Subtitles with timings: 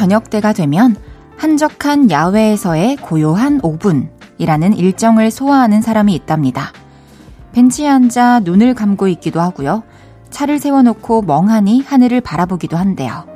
[0.00, 0.96] 저녁 때가 되면
[1.36, 6.72] 한적한 야외에서의 고요한 5분이라는 일정을 소화하는 사람이 있답니다.
[7.52, 9.82] 벤치에 앉아 눈을 감고 있기도 하고요.
[10.30, 13.26] 차를 세워놓고 멍하니 하늘을 바라보기도 한대요.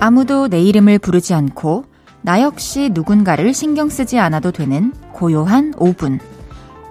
[0.00, 1.91] 아무도 내 이름을 부르지 않고
[2.22, 6.20] 나 역시 누군가를 신경 쓰지 않아도 되는 고요한 5분.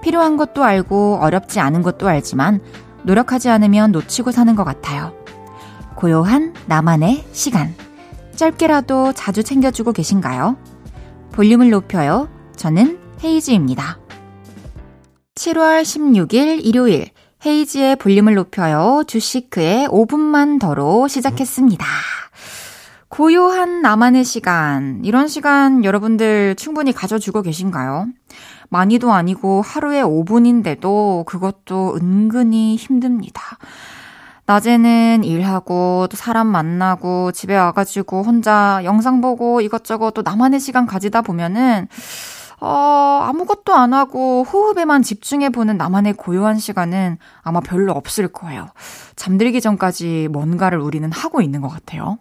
[0.02, 2.60] 필요한 것도 알고 어렵지 않은 것도 알지만
[3.04, 5.14] 노력하지 않으면 놓치고 사는 것 같아요.
[5.96, 7.74] 고요한 나만의 시간.
[8.36, 10.58] 짧게라도 자주 챙겨주고 계신가요?
[11.32, 12.30] 볼륨을 높여요.
[12.58, 14.00] 저는 헤이즈입니다.
[15.36, 17.08] 7월 16일 일요일
[17.46, 19.04] 헤이즈의 볼륨을 높여요.
[19.08, 21.86] 주시크의 5분만 더로 시작했습니다.
[23.12, 25.02] 고요한 나만의 시간.
[25.04, 28.08] 이런 시간 여러분들 충분히 가져주고 계신가요?
[28.70, 33.42] 많이도 아니고 하루에 5분인데도 그것도 은근히 힘듭니다.
[34.46, 41.22] 낮에는 일하고 또 사람 만나고 집에 와가지고 혼자 영상 보고 이것저것 또 나만의 시간 가지다
[41.22, 41.90] 보면은
[42.62, 48.68] 어, 아무것도 안 하고 호흡에만 집중해보는 나만의 고요한 시간은 아마 별로 없을 거예요.
[49.18, 52.18] 잠들기 전까지 뭔가를 우리는 하고 있는 것 같아요.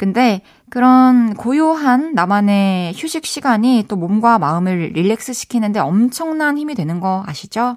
[0.00, 7.22] 근데 그런 고요한 나만의 휴식 시간이 또 몸과 마음을 릴렉스 시키는데 엄청난 힘이 되는 거
[7.26, 7.76] 아시죠?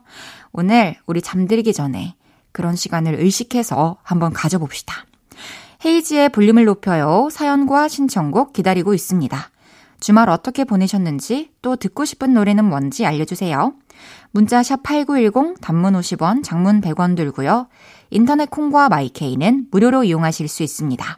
[0.53, 2.15] 오늘 우리 잠들기 전에
[2.53, 5.05] 그런 시간을 의식해서 한번 가져봅시다.
[5.83, 7.27] 헤이지의 볼륨을 높여요.
[7.29, 9.37] 사연과 신청곡 기다리고 있습니다.
[9.99, 13.73] 주말 어떻게 보내셨는지 또 듣고 싶은 노래는 뭔지 알려주세요.
[14.31, 17.67] 문자 샵 8910 단문 50원, 장문 100원 들고요.
[18.11, 21.17] 인터넷 콩과 마이케이는 무료로 이용하실 수 있습니다.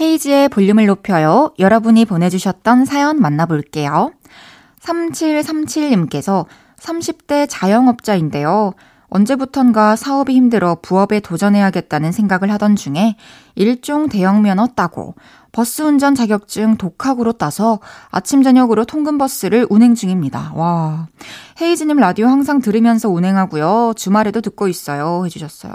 [0.00, 1.52] 헤이지의 볼륨을 높여요.
[1.58, 4.12] 여러분이 보내주셨던 사연 만나볼게요.
[4.80, 6.46] 3737님께서
[6.78, 8.72] 30대 자영업자인데요.
[9.10, 13.16] 언제부턴가 사업이 힘들어 부업에 도전해야겠다는 생각을 하던 중에
[13.56, 15.16] 일종 대형 면허 따고
[15.52, 17.80] 버스 운전 자격증 독학으로 따서
[18.10, 20.52] 아침 저녁으로 통근 버스를 운행 중입니다.
[20.54, 21.08] 와.
[21.60, 23.94] 헤이즈님 라디오 항상 들으면서 운행하고요.
[23.96, 25.24] 주말에도 듣고 있어요.
[25.26, 25.74] 해주셨어요.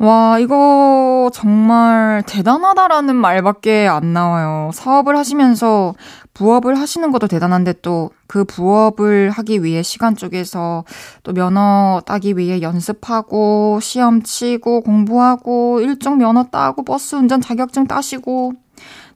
[0.00, 4.70] 와, 이거 정말 대단하다라는 말밖에 안 나와요.
[4.72, 5.94] 사업을 하시면서
[6.34, 10.84] 부업을 하시는 것도 대단한데 또 그 부업을 하기 위해 시간 쪼개서
[11.24, 18.52] 또 면허 따기 위해 연습하고 시험 치고 공부하고 일종 면허 따고 버스 운전 자격증 따시고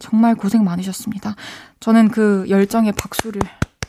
[0.00, 1.36] 정말 고생 많으셨습니다.
[1.78, 3.40] 저는 그 열정에 박수를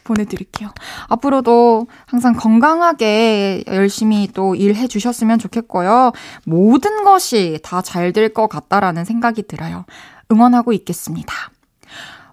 [0.06, 0.70] 보내드릴게요.
[1.10, 6.14] 앞으로도 항상 건강하게 열심히 또 일해 주셨으면 좋겠고요.
[6.46, 9.86] 모든 것이 다 잘 될 것 같다라는 생각이 들어요.
[10.32, 11.34] 응원하고 있겠습니다.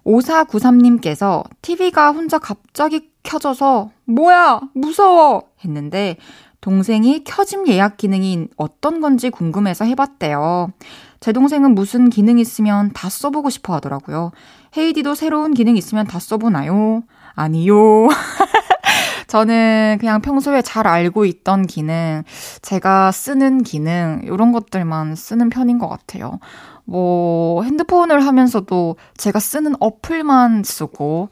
[0.05, 6.17] 5493님께서 TV가 혼자 갑자기 켜져서 뭐야 무서워 했는데
[6.61, 10.71] 동생이 켜짐 예약 기능이 어떤 건지 궁금해서 해봤대요.
[11.19, 14.31] 제 동생은 무슨 기능 있으면 다 써보고 싶어 하더라고요.
[14.77, 17.03] 헤이디도 새로운 기능 있으면 다 써보나요?
[17.35, 18.07] 아니요.
[19.27, 22.23] 저는 그냥 평소에 잘 알고 있던 기능,
[22.61, 26.39] 제가 쓰는 기능, 이런 것들만 쓰는 편인 것 같아요.
[26.85, 31.29] 뭐, 핸드폰을 하면서도 제가 쓰는 어플만 쓰고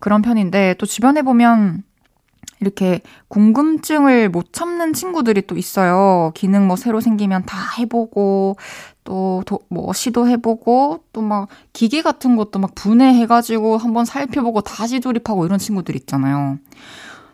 [0.00, 1.84] 그런 편인데, 또 주변에 보면
[2.60, 6.32] 이렇게 궁금증을 못 참는 친구들이 또 있어요.
[6.34, 8.56] 기능 뭐 새로 생기면 다 해보고,
[9.04, 15.58] 또, 뭐, 시도해보고, 또 막, 기계 같은 것도 막 분해해가지고 한번 살펴보고 다시 조립하고 이런
[15.58, 16.58] 친구들 있잖아요.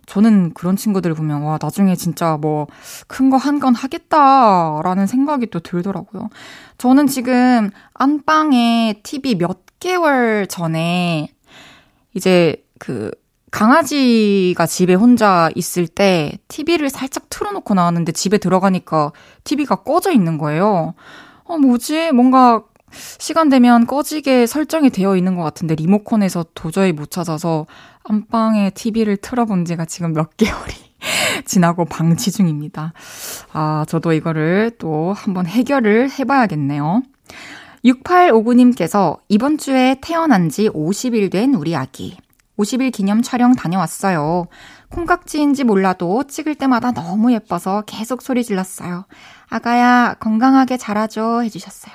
[0.06, 2.66] 저는 그런 친구들을 보면, 와, 나중에 진짜 뭐,
[3.08, 6.28] 큰 거 한 건 하겠다라는 생각이 또 들더라고요.
[6.78, 11.28] 저는 지금 안방에 TV 몇 개월 전에,
[12.14, 13.10] 이제 그,
[13.54, 19.12] 강아지가 집에 혼자 있을 때 TV를 살짝 틀어놓고 나왔는데 집에 들어가니까
[19.44, 20.94] TV가 꺼져 있는 거예요.
[21.44, 22.10] 어, 뭐지?
[22.10, 27.66] 뭔가 시간 되면 꺼지게 설정이 되어 있는 것 같은데 리모컨에서 도저히 못 찾아서
[28.02, 30.74] 안방에 TV를 틀어본 지가 지금 몇 개월이
[31.46, 32.92] 지나고 방치 중입니다.
[33.52, 37.02] 아, 저도 이거를 또 한번 해결을 해봐야겠네요.
[37.84, 42.16] 6859님께서 이번 주에 태어난 지 50일 된 우리 아기.
[42.58, 44.46] 50일 기념 촬영 다녀왔어요.
[44.90, 49.06] 콩깍지인지 몰라도 찍을 때마다 너무 예뻐서 계속 소리 질렀어요.
[49.48, 51.40] 아가야, 건강하게 자라줘.
[51.42, 51.94] 해주셨어요.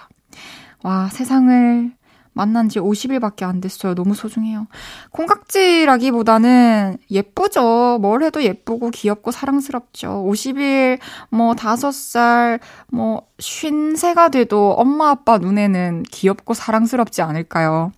[0.83, 1.91] 와, 세상을
[2.33, 3.95] 만난 지 50일밖에 안 됐어요.
[3.95, 4.67] 너무 소중해요.
[5.11, 7.99] 콩깍지라기보다는 예쁘죠.
[8.01, 10.25] 뭘 해도 예쁘고 귀엽고 사랑스럽죠.
[10.27, 10.99] 50일,
[11.29, 12.59] 뭐 5살,
[12.91, 17.91] 뭐 53가 돼도 엄마 아빠 눈에는 귀엽고 사랑스럽지 않을까요?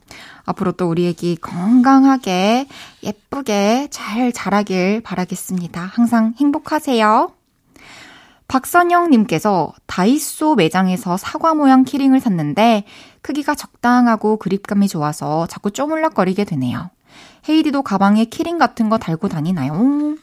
[0.46, 2.68] 앞으로 또 우리 애기 건강하게
[3.04, 5.82] 예쁘게 잘 자라길 바라겠습니다.
[5.82, 7.32] 항상 행복하세요.
[8.48, 12.84] 박선영님께서 다이소 매장에서 사과 모양 키링을 샀는데
[13.22, 16.90] 크기가 적당하고 그립감이 좋아서 자꾸 쪼물락거리게 되네요.
[17.48, 20.16] 헤이디도 가방에 키링 같은 거 달고 다니나요?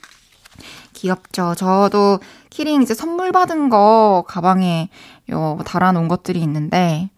[0.93, 1.55] 귀엽죠.
[1.57, 4.89] 저도 키링 이제 선물 받은 거 가방에
[5.31, 7.11] 요 달아놓은 것들이 있는데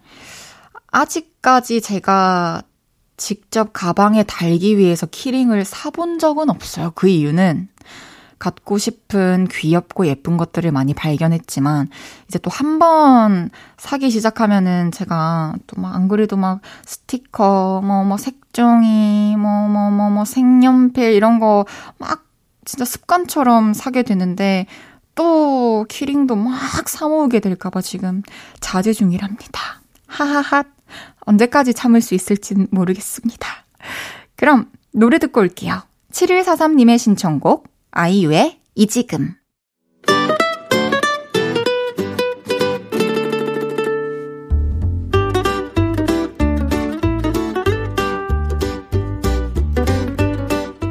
[0.88, 2.62] 아직까지 제가
[3.16, 6.92] 직접 가방에 달기 위해서 키링을 사본 적은 없어요.
[6.94, 7.68] 그 이유는
[8.40, 11.88] 갖고 싶은 귀엽고 예쁜 것들을 많이 발견했지만
[12.26, 18.16] 이제 또 한 번 사기 시작하면은 제가 또 막 안 그래도 막 스티커 뭐뭐 뭐
[18.16, 21.64] 색종이 뭐뭐 뭐 뭐 뭐 색연필 이런 거
[21.98, 22.24] 막
[22.64, 24.66] 진짜 습관처럼 사게 되는데
[25.14, 28.22] 또 키링도 막 사모으게 될까봐 지금
[28.60, 29.60] 자제 중이랍니다.
[30.06, 30.64] 하하하.
[31.20, 33.46] 언제까지 참을 수 있을진 모르겠습니다.
[34.36, 35.82] 그럼 노래 듣고 올게요.
[36.12, 39.34] 7143님의 신청곡 아이유의 이 지금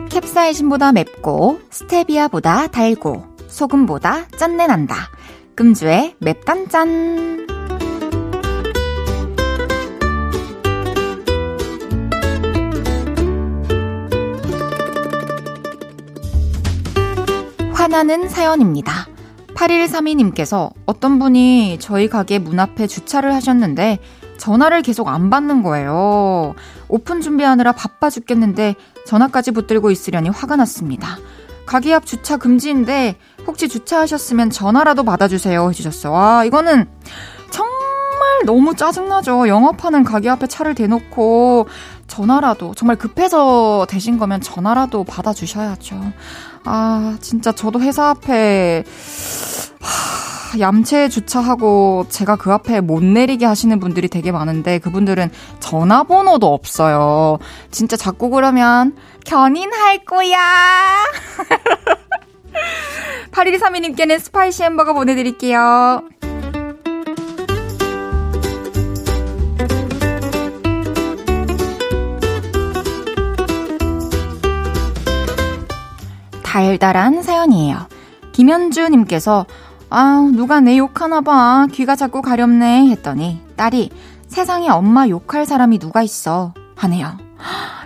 [0.09, 4.95] 캡사이신보다 맵고 스테비아보다 달고 소금보다 짠내 난다.
[5.55, 7.47] 금주의 맵단짠
[17.89, 19.07] 화나는 사연입니다.
[19.55, 23.97] 8132님께서 어떤 분이 저희 가게 문 앞에 주차를 하셨는데
[24.37, 26.53] 전화를 계속 안 받는 거예요.
[26.87, 28.75] 오픈 준비하느라 바빠 죽겠는데
[29.07, 31.17] 전화까지 붙들고 있으려니 화가 났습니다.
[31.65, 33.15] 가게 앞 주차 금지인데
[33.47, 36.13] 혹시 주차하셨으면 전화라도 받아주세요 해주셨어요.
[36.13, 36.87] 와 이거는
[38.39, 39.47] 정말 너무 짜증나죠.
[39.47, 41.67] 영업하는 가게 앞에 차를 대놓고
[42.07, 45.95] 전화라도 정말 급해서 되신 거면 전화라도 받아주셔야죠.
[46.65, 48.83] 아, 진짜 저도 회사 앞에
[49.81, 57.37] 하, 얌체 주차하고 제가 그 앞에 못 내리게 하시는 분들이 되게 많은데 그분들은 전화번호도 없어요.
[57.71, 58.95] 진짜 자꾸 그러면
[59.25, 60.37] 견인할 거야.
[63.31, 66.03] 8132님께는 spicy 햄버거 보내드릴게요.
[76.49, 77.77] 달달한 사연이에요.
[78.31, 79.45] 김현주님께서
[79.91, 81.67] 아, 누가 내 욕하나 봐.
[81.71, 82.87] 귀가 자꾸 가렵네.
[82.89, 83.91] 했더니 딸이
[84.27, 86.55] 세상에 엄마 욕할 사람이 누가 있어.
[86.75, 87.15] 하네요.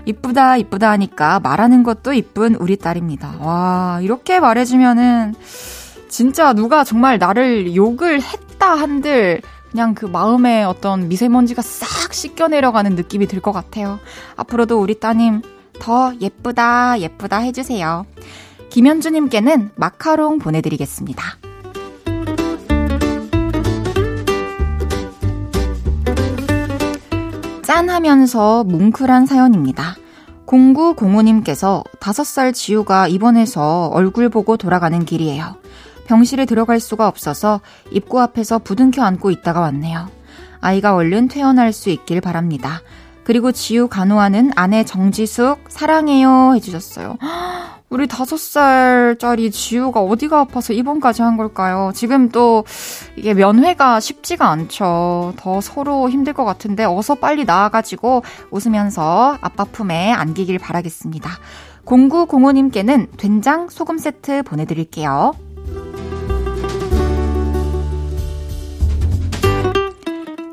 [0.06, 3.36] 이쁘다, 이쁘다 하니까 말하는 것도 이쁜 우리 딸입니다.
[3.42, 5.36] 와, 이렇게 말해주면은
[6.08, 12.96] 진짜 누가 정말 나를 욕을 했다 한들 그냥 그 마음에 어떤 미세먼지가 싹 씻겨 내려가는
[12.96, 14.00] 느낌이 들 것 같아요.
[14.38, 15.42] 앞으로도 우리 따님
[15.82, 18.06] 더 예쁘다, 예쁘다 해주세요.
[18.74, 21.24] 김현주님께는 마카롱 보내드리겠습니다.
[27.62, 29.96] 짠 하면서 뭉클한 사연입니다.
[30.48, 35.56] 0905님께서 5살 지우가 입원해서 얼굴 보고 돌아가는 길이에요.
[36.08, 37.62] 병실에 들어갈 수가 없어서
[37.92, 40.10] 입구 앞에서 부둥켜 안고 있다가 왔네요.
[40.62, 42.82] 아이가 얼른 퇴원할 수 있길 바랍니다.
[43.24, 47.18] 그리고 지우 간호하는 아내 정지숙 사랑해요 해주셨어요.
[47.94, 51.92] 우리 다섯 살짜리 지우가 어디가 아파서 입원까지 한 걸까요?
[51.94, 52.66] 지금 또
[53.16, 55.34] 이게 면회가 쉽지가 않죠.
[55.38, 61.30] 더 서로 힘들 것 같은데 어서 빨리 나와가지고 웃으면서 아빠 품에 안기길 바라겠습니다.
[61.86, 65.34] 0905님께는 된장 소금 세트 보내드릴게요.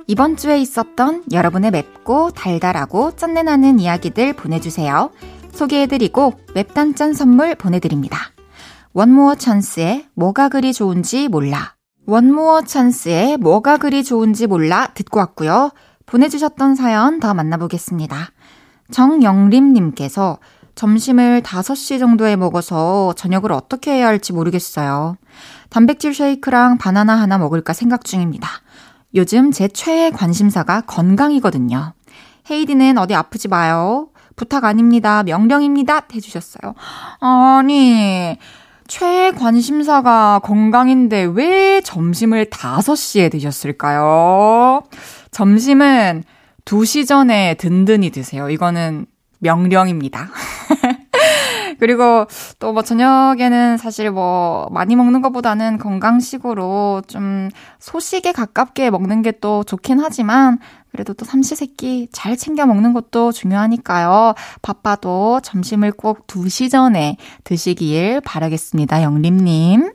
[0.07, 5.11] 이번 주에 있었던 여러분의 맵고 달달하고 짠내나는 이야기들 보내주세요.
[5.53, 8.19] 소개해드리고 웹단짠 선물 보내드립니다.
[8.93, 11.75] 원모어 찬스의 뭐가 그리 좋은지 몰라.
[12.07, 15.71] 원모어 찬스의 뭐가 그리 좋은지 몰라 듣고 왔고요.
[16.07, 18.17] 보내주셨던 사연 더 만나보겠습니다.
[18.91, 20.39] 정영림님께서
[20.75, 25.17] 점심을 5시 정도에 먹어서 저녁을 어떻게 해야 할지 모르겠어요.
[25.69, 28.49] 단백질 쉐이크랑 바나나 하나 먹을까 생각 중입니다.
[29.15, 31.93] 요즘 제 최애 관심사가 건강이거든요.
[32.51, 34.09] 헤이디는 어디 아프지 마요.
[34.41, 35.23] 부탁 아닙니다.
[35.23, 36.07] 명령입니다.
[36.15, 36.75] 해주셨어요.
[37.21, 38.39] 아니,
[38.89, 44.83] 최애 관심사가 건강인데 왜 점심을 5시에 드셨을까요?
[45.31, 46.25] 점심은
[46.65, 48.49] 2시 전에 든든히 드세요.
[48.49, 49.05] 이거는
[49.41, 50.31] 명령입니다.
[51.81, 52.27] 그리고
[52.61, 57.49] 또 뭐 저녁에는 사실 뭐 많이 먹는 것보다는 건강식으로 좀
[57.81, 60.59] 소식에 가깝게 먹는 게 또 좋긴 하지만
[60.93, 64.35] 그래도 또 삼시세끼 잘 챙겨 먹는 것도 중요하니까요.
[64.61, 69.03] 바빠도 점심을 꼭 2시 전에 드시길 바라겠습니다.
[69.03, 69.93] 영림님.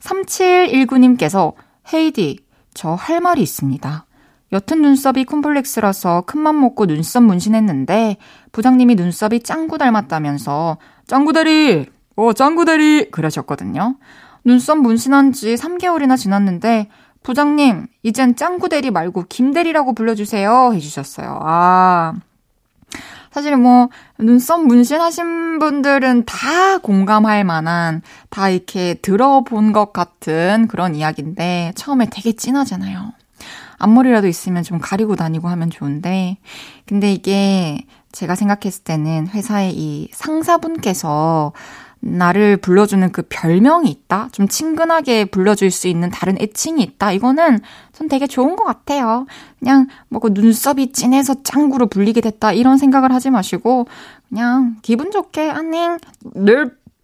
[0.00, 1.52] 3719님께서
[1.92, 2.40] 헤이디,
[2.74, 4.06] 저 할 말이 있습니다.
[4.52, 8.16] 옅은 눈썹이 콤플렉스라서 큰맘 먹고 눈썹 문신했는데
[8.52, 11.86] 부장님이 눈썹이 짱구 닮았다면서 짱구다리!
[12.16, 13.10] 어, 짱구다리!
[13.10, 13.96] 그러셨거든요.
[14.44, 16.88] 눈썹 문신한 지 3개월이나 지났는데
[17.22, 20.72] 부장님, 이젠 짱구대리 말고 김대리라고 불러주세요.
[20.72, 21.40] 해주셨어요.
[21.42, 22.14] 아.
[23.30, 28.00] 사실 뭐, 눈썹 문신하신 분들은 다 공감할 만한,
[28.30, 33.12] 다 이렇게 들어본 것 같은 그런 이야기인데, 처음에 되게 진하잖아요.
[33.78, 36.38] 앞머리라도 있으면 좀 가리고 다니고 하면 좋은데,
[36.86, 37.78] 근데 이게
[38.12, 41.52] 제가 생각했을 때는 회사의 이 상사분께서
[42.00, 44.28] 나를 불러주는 그 별명이 있다?
[44.30, 47.10] 좀 친근하게 불러줄 수 있는 다른 애칭이 있다?
[47.12, 47.58] 이거는
[47.92, 49.26] 전 되게 좋은 것 같아요.
[49.58, 53.86] 그냥 뭐 그 눈썹이 진해서 짱구로 불리게 됐다 이런 생각을 하지 마시고
[54.28, 55.98] 그냥 기분 좋게 안녕
[56.34, 56.52] 네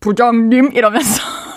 [0.00, 1.22] 부장님 이러면서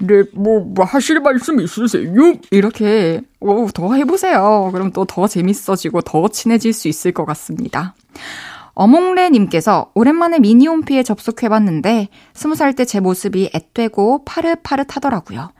[0.00, 2.12] 네, 뭐, 뭐, 하실 말씀 있으세요?
[2.50, 4.70] 이렇게, 오, 더 해보세요.
[4.72, 7.94] 그럼 또 더 재밌어지고 더 친해질 수 있을 것 같습니다.
[8.74, 15.50] 어몽래님께서 오랜만에 미니홈피에 접속해봤는데 스무 살 때 제 모습이 앳되고 파릇파릇하더라고요.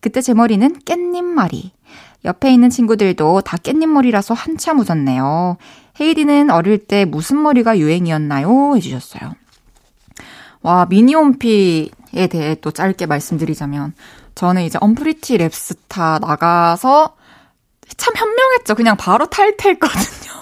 [0.00, 1.70] 그때 제 머리는 깻잎머리.
[2.24, 5.56] 옆에 있는 친구들도 다 깻잎머리라서 한참 웃었네요.
[6.00, 8.76] 헤이디는 어릴 때 무슨 머리가 유행이었나요?
[8.76, 9.32] 해주셨어요.
[10.62, 13.94] 와, 미니홈피 에 대해 또 짧게 말씀드리자면,
[14.34, 17.14] 저는 이제 언프리티 랩스타 나가서
[17.96, 18.74] 참 현명했죠.
[18.74, 20.32] 그냥 바로 탈퇴했거든요.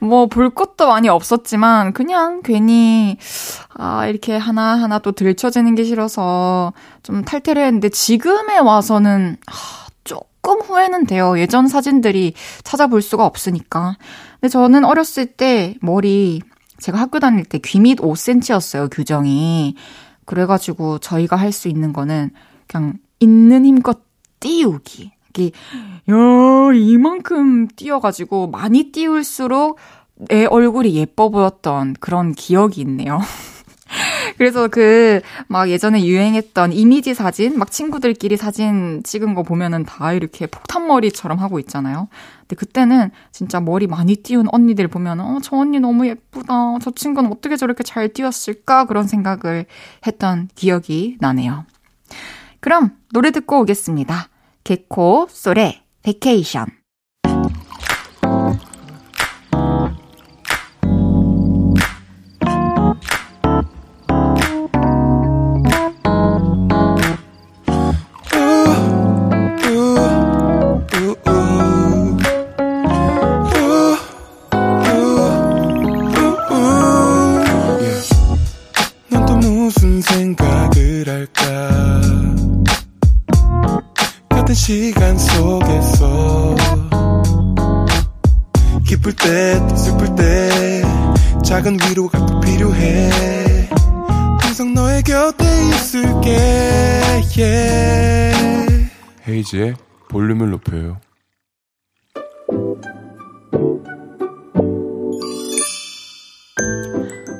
[0.00, 3.16] 뭐, 볼 것도 많이 없었지만, 그냥 괜히,
[3.74, 10.60] 아, 이렇게 하나 하나 또 들춰지는 게 싫어서 좀 탈퇴를 했는데, 지금에 와서는, 아, 조금
[10.60, 11.38] 후회는 돼요.
[11.38, 13.96] 예전 사진들이 찾아볼 수가 없으니까.
[14.40, 16.42] 근데 저는 어렸을 때 머리,
[16.80, 19.76] 제가 학교 다닐 때 귀밑 5cm였어요, 규정이.
[20.24, 22.30] 그래가지고 저희가 할 수 있는 거는
[22.66, 24.00] 그냥 있는 힘껏
[24.40, 25.12] 띄우기.
[25.30, 25.50] 이게
[26.10, 29.78] 야 이만큼 띄어가지고 많이 띄울수록
[30.28, 33.20] 내 얼굴이 예뻐 보였던 그런 기억이 있네요.
[34.38, 40.46] 그래서 그, 막 예전에 유행했던 이미지 사진, 막 친구들끼리 사진 찍은 거 보면은 다 이렇게
[40.46, 42.08] 폭탄머리처럼 하고 있잖아요.
[42.40, 46.78] 근데 그때는 진짜 머리 많이 띄운 언니들 보면, 어, 저 언니 너무 예쁘다.
[46.80, 48.86] 저 친구는 어떻게 저렇게 잘 띄웠을까?
[48.86, 49.66] 그런 생각을
[50.06, 51.64] 했던 기억이 나네요.
[52.60, 54.28] 그럼 노래 듣고 오겠습니다.
[54.64, 56.81] 개코, 쏠의 vacation.
[99.52, 99.74] 헤이지의
[100.08, 100.98] 볼륨을 높여요.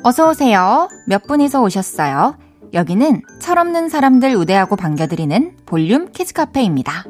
[0.03, 0.87] 어서 오세요.
[1.07, 2.37] 몇 분이서 오셨어요?
[2.73, 7.05] 여기는 철없는 사람들 우대하고 반겨드리는 볼륨 키즈 카페입니다.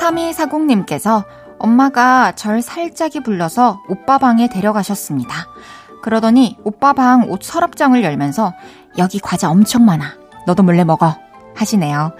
[0.00, 1.24] 3240님께서
[1.64, 5.46] 엄마가 절 살짝이 불러서 오빠 방에 데려가셨습니다.
[6.02, 8.52] 그러더니 오빠 방 옷 서랍장을 열면서
[8.98, 10.04] 여기 과자 엄청 많아.
[10.46, 11.16] 너도 몰래 먹어.
[11.56, 12.12] 하시네요.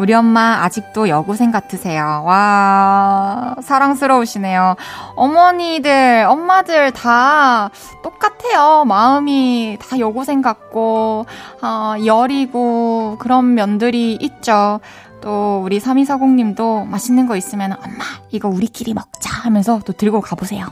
[0.00, 2.22] 우리 엄마 아직도 여고생 같으세요.
[2.24, 4.76] 와, 사랑스러우시네요.
[5.16, 7.70] 어머니들, 엄마들 다
[8.02, 8.84] 똑같아요.
[8.84, 11.26] 마음이 다 여고생 같고,
[11.62, 14.78] 어, 여리고, 그런 면들이 있죠.
[15.20, 20.66] 또 우리 3240님도 맛있는 거 있으면 엄마 이거 우리끼리 먹자 하면서 또 들고 가보세요.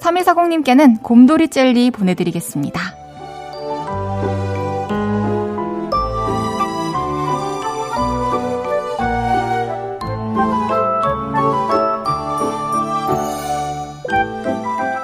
[0.00, 2.98] 3240님께는 곰돌이 젤리 보내드리겠습니다.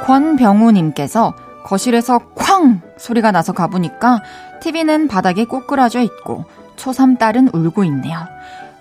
[0.05, 4.23] 권병우님께서 거실에서 쾅 소리가 나서 가보니까
[4.61, 6.45] TV는 바닥에 꼬꾸라져 있고
[6.77, 8.19] 초삼딸은 울고 있네요.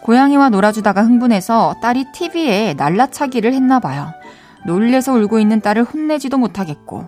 [0.04, 4.12] 고양이와 놀아주다가 흥분해서 딸이 TV에 날라차기를 했나 봐요.
[4.66, 7.08] 놀래서 울고 있는 딸을 혼내지도 못하겠고.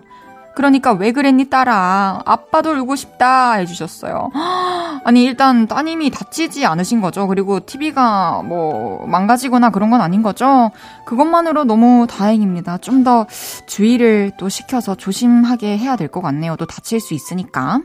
[0.54, 4.30] 그러니까 왜 그랬니 딸아 아빠도 울고 싶다 해주셨어요.
[5.04, 7.26] 아니 일단 따님이 다치지 않으신 거죠.
[7.26, 10.70] 그리고 TV가 뭐 망가지거나 그런 건 아닌 거죠.
[11.04, 12.78] 그것만으로 너무 다행입니다.
[12.78, 13.26] 좀 더
[13.66, 16.56] 주의를 또 시켜서 조심하게 해야 될 것 같네요.
[16.56, 17.80] 또 다칠 수 있으니까.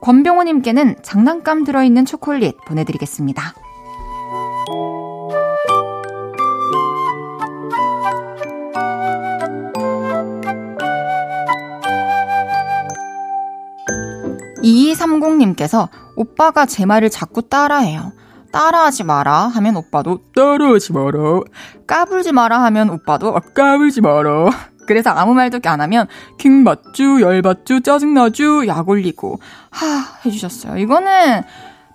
[0.00, 3.52] 권병호님께는 장난감 들어있는 초콜릿 보내드리겠습니다.
[14.66, 18.12] 2230님께서 오빠가 제 말을 자꾸 따라해요.
[18.52, 21.40] 따라하지 마라 하면 오빠도 따라하지 마라.
[21.86, 24.50] 까불지 마라 하면 오빠도 아, 까불지 마라.
[24.86, 26.06] 그래서 아무 말도 안 하면
[26.38, 29.84] 킹 맞쥬, 열 받쥬, 짜증나쥬, 약 올리고 하
[30.24, 30.78] 해주셨어요.
[30.78, 31.42] 이거는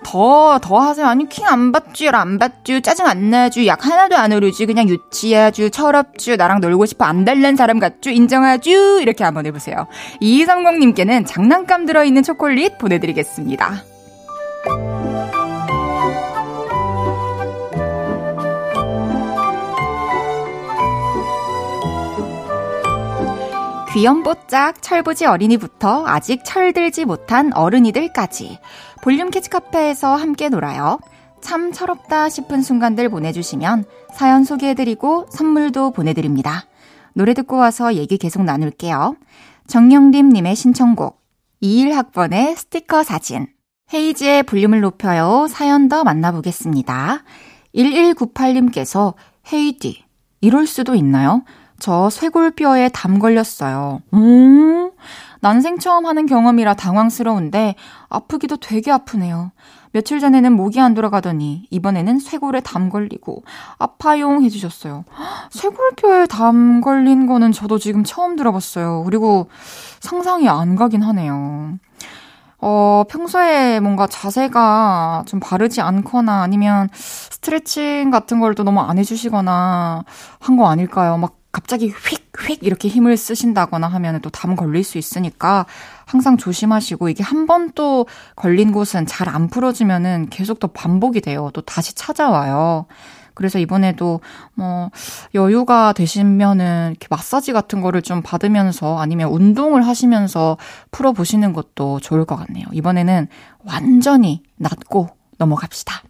[0.04, 1.06] 더, 더 하세요.
[1.08, 5.70] 아니, 킹 안 받쥬, 안 받쥬, 짜증 안 나쥬, 약 하나도 안 오르쥬, 그냥 유치하쥬,
[5.70, 9.88] 철없쥬, 나랑 놀고 싶어 안 달란 사람 같쥬, 인정하쥬, 이렇게 한번 해보세요.
[10.22, 13.84] 2230님께는 장난감 들어있는 초콜릿 보내드리겠습니다.
[23.94, 28.58] 귀염뽀짝 철부지 어린이부터 아직 철들지 못한 어른이들까지
[29.02, 31.00] 볼륨 캐치 카페에서 함께 놀아요.
[31.42, 36.66] 참 철없다 싶은 순간들 보내주시면 사연 소개해드리고 선물도 보내드립니다.
[37.14, 39.16] 노래 듣고 와서 얘기 계속 나눌게요.
[39.68, 41.20] 정영림님의 신청곡
[41.64, 43.48] 21학번의 스티커 사진
[43.94, 45.48] 헤이지의 볼륨을 높여요.
[45.50, 47.24] 사연 더 만나보겠습니다.
[47.76, 49.16] 1198님께서
[49.52, 50.04] 헤이디
[50.42, 51.44] 이럴 수도 있나요?
[51.80, 54.02] 저 쇄골뼈에 담 걸렸어요.
[54.14, 54.92] 음,
[55.42, 57.76] 난생 처음 하는 경험이라 당황스러운데
[58.10, 59.52] 아프기도 되게 아프네요.
[59.92, 63.44] 며칠 전에는 목이 안 돌아가더니 이번에는 쇄골에 담 걸리고
[63.78, 65.04] 아파용 해주셨어요.
[65.50, 69.04] 쇄골뼈에 담 걸린 거는 저도 지금 처음 들어봤어요.
[69.04, 69.50] 그리고
[70.00, 71.74] 상상이 안 가긴 하네요.
[72.64, 80.06] 어, 평소에 뭔가 자세가 좀 바르지 않거나 아니면 스트레칭 같은 걸 또 너무 안 해주시거나
[80.40, 81.18] 한 거 아닐까요?
[81.18, 85.66] 막 갑자기 휙 휙 이렇게 힘을 쓰신다거나 하면 또 담 걸릴 수 있으니까
[86.06, 91.50] 항상 조심하시고 이게 한 번 또 걸린 곳은 잘 안 풀어지면은 계속 또 반복이 돼요.
[91.54, 92.86] 또 다시 찾아와요.
[93.34, 94.20] 그래서 이번에도
[94.54, 94.92] 뭐
[95.36, 100.58] 여유가 되시면은 이렇게 마사지 같은 거를 좀 받으면서 아니면 운동을 하시면서
[100.92, 102.66] 풀어 보시는 것도 좋을 것 같네요.
[102.74, 103.28] 이번에는
[103.64, 106.04] 완전히 낫고 넘어갑시다.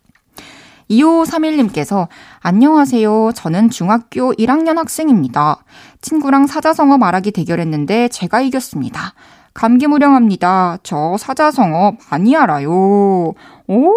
[0.91, 2.07] 2531님께서
[2.41, 3.31] 안녕하세요.
[3.33, 5.63] 저는 중학교 1학년 학생입니다.
[6.01, 9.13] 친구랑 사자성어 말하기 대결했는데 제가 이겼습니다.
[9.53, 10.77] 감기 무량합니다.
[10.83, 13.33] 저 사자성어 많이 알아요.
[13.67, 13.93] 오,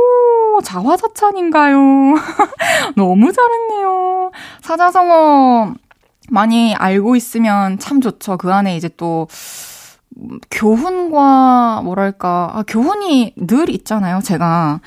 [0.62, 1.76] 자화자찬인가요?
[2.96, 4.30] 너무 잘했네요.
[4.62, 5.74] 사자성어
[6.30, 8.36] 많이 알고 있으면 참 좋죠.
[8.36, 9.28] 그 안에 이제 또
[10.50, 14.20] 교훈과 뭐랄까, 아, 교훈이 늘 있잖아요.
[14.22, 14.80] 제가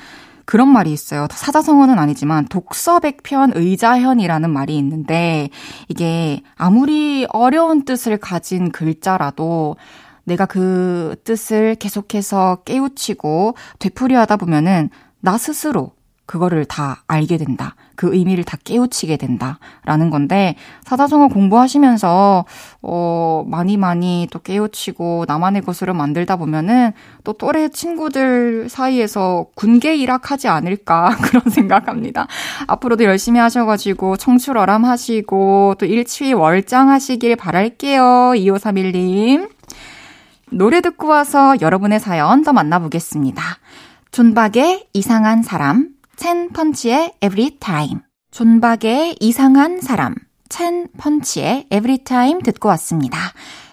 [0.48, 1.28] 그런 말이 있어요.
[1.30, 5.50] 사자성어는 아니지만 독서백편 의자현이라는 말이 있는데
[5.88, 9.76] 이게 아무리 어려운 뜻을 가진 글자라도
[10.24, 14.88] 내가 그 뜻을 계속해서 깨우치고 되풀이하다 보면은
[15.20, 15.92] 나 스스로
[16.28, 17.74] 그거를 다 알게 된다.
[17.96, 19.58] 그 의미를 다 깨우치게 된다.
[19.86, 22.44] 라는 건데, 사자성어 공부하시면서,
[22.82, 26.92] 어, 많이 많이 또 깨우치고 나만의 것으로 만들다 보면은
[27.24, 31.16] 또 또래 친구들 사이에서 군계 일학하지 않을까.
[31.24, 32.26] 그런 생각합니다.
[32.66, 38.34] 앞으로도 열심히 하셔가지고 청출어람 하시고 또 일취 월장 하시길 바랄게요.
[38.36, 39.48] 2531님.
[40.50, 43.42] 노래 듣고 와서 여러분의 사연 더 만나보겠습니다.
[44.10, 48.00] 존박의 이상한 사람, 첸 펀치의 Every Time.
[48.32, 50.16] 존박의 이상한 사람,
[50.48, 53.16] 첸 펀치의 Every Time 듣고 왔습니다.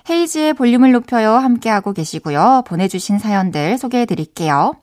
[0.08, 2.62] 헤이즈의 볼륨을 높여요 함께하고 계시고요.
[2.68, 4.76] 보내주신 사연들 소개해 드릴게요.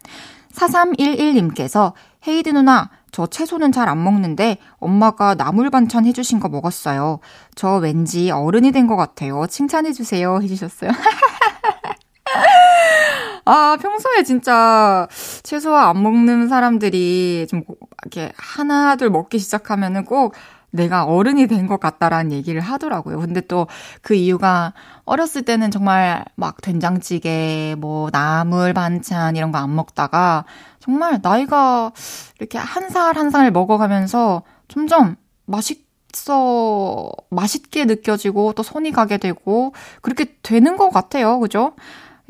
[0.55, 1.93] 4311님께서
[2.27, 7.21] 헤이드 누나, 저 채소는 잘 안 먹는데 엄마가 나물 반찬 해주신 거 먹었어요.
[7.55, 9.47] 저 왠지 어른이 된 것 같아요.
[9.47, 10.41] 칭찬해 주세요.
[10.43, 10.91] 해주셨어요.
[13.45, 15.09] 아, 평소에 진짜
[15.43, 17.63] 채소 안 먹는 사람들이 좀
[18.03, 20.35] 이렇게 하나, 둘 먹기 시작하면은 꼭
[20.71, 23.19] 내가 어른이 된 것 같다라는 얘기를 하더라고요.
[23.19, 23.67] 근데 또
[24.01, 24.73] 그 이유가
[25.05, 30.45] 어렸을 때는 정말 막 된장찌개, 뭐 나물 반찬 이런 거 안 먹다가
[30.81, 31.93] 정말 나이가
[32.39, 35.83] 이렇게 한 살 한 살 먹어가면서 점점 맛있
[36.27, 41.41] 더 맛있게 느껴지고 또 손이 가게 되고 그렇게 되는 것 같아요.
[41.41, 41.73] 그죠?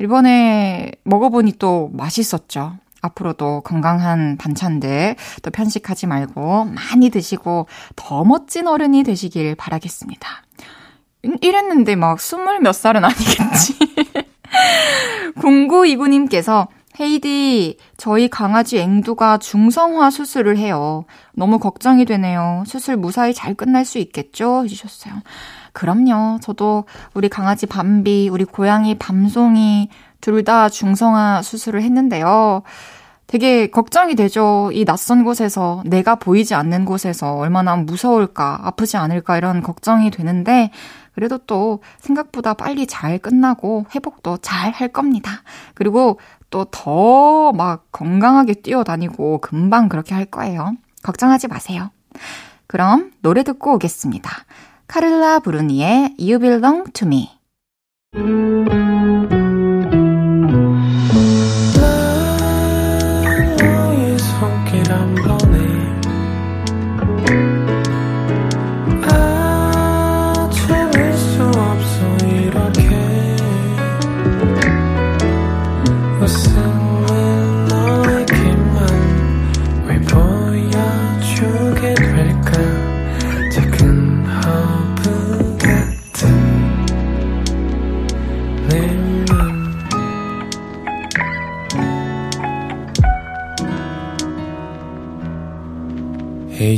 [0.03, 2.77] 이번에 먹어보니 또 맛있었죠.
[3.01, 10.27] 앞으로도 건강한 반찬들 또 편식하지 말고 많이 드시고 더 멋진 어른이 되시길 바라겠습니다.
[11.41, 13.77] 이랬는데 막 스물 몇 살은 아니겠지.
[15.35, 16.67] 0929님께서
[16.99, 21.05] 헤이디, 저희 강아지 앵두가 중성화 수술을 해요.
[21.33, 22.63] 너무 걱정이 되네요.
[22.67, 24.63] 수술 무사히 잘 끝날 수 있겠죠?
[24.63, 25.13] 해주셨어요.
[25.73, 26.39] 그럼요.
[26.41, 29.89] 저도 우리 강아지 밤비, 우리 고양이 밤송이
[30.21, 32.63] 둘 다 중성화 수술을 했는데요.
[33.27, 34.69] 되게 걱정이 되죠.
[34.73, 40.69] 이 낯선 곳에서, 내가 보이지 않는 곳에서 얼마나 무서울까, 아프지 않을까, 이런 걱정이 되는데,
[41.15, 45.31] 그래도 또 생각보다 빨리 잘 끝나고 회복도 잘 할 겁니다.
[45.73, 46.19] 그리고
[46.51, 50.73] 또 더 막 건강하게 뛰어다니고 금방 그렇게 할 거예요.
[51.03, 51.89] 걱정하지 마세요.
[52.67, 54.29] 그럼 노래 듣고 오겠습니다.
[54.87, 58.82] 카를라 브루니의 You Belong to Me.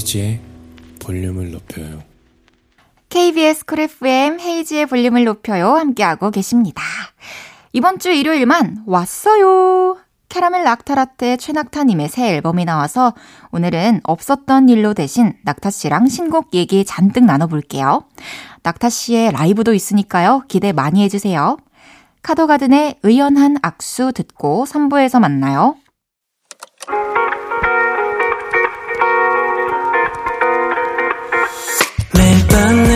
[0.06, 0.39] 헤이지의
[1.02, 2.04] 볼륨을 높여요.
[3.10, 5.74] KBS 쿨 FM 헤이즈의 볼륨을 높여요.
[5.74, 6.84] 함께하고 계십니다.
[7.74, 9.98] 이번 주 일요일만 왔어요.
[10.30, 13.13] 캐러멜 낙타라떼 최낙타님의 새 앨범이 나와서
[13.52, 18.04] 오늘은 없었던 일로 대신 낙타 씨랑 신곡 얘기 잔뜩 나눠볼게요.
[18.63, 20.44] 낙타 씨의 라이브도 있으니까요.
[20.48, 21.58] 기대 많이 해주세요.
[22.22, 25.78] 카더가든의 의연한 악수 듣고 3부에서 만나요.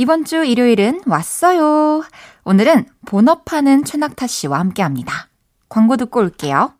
[0.00, 2.04] 이번 주 일요일은 왔어요.
[2.44, 5.26] 오늘은 본업하는 최낙타 씨와 함께 합니다.
[5.68, 6.72] 광고 듣고 올게요.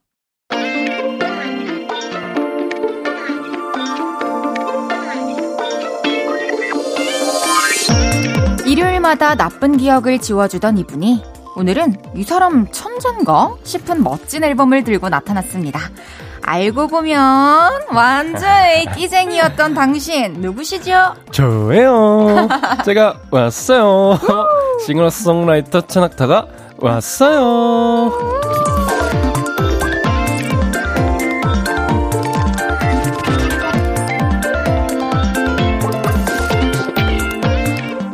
[8.65, 11.21] 일요일마다 나쁜 기억을 지워주던 이분이
[11.57, 15.81] 오늘은 이 사람 천재인가 싶은 멋진 앨범을 들고 나타났습니다.
[16.49, 18.49] 알고 보면 완전
[18.97, 21.15] 끼쟁이였던 당신 누구시죠?
[21.31, 22.49] 저예요.
[22.87, 24.19] 제가 왔어요.
[24.87, 26.47] 싱어송라이터 천학타가
[26.79, 28.11] 왔어요.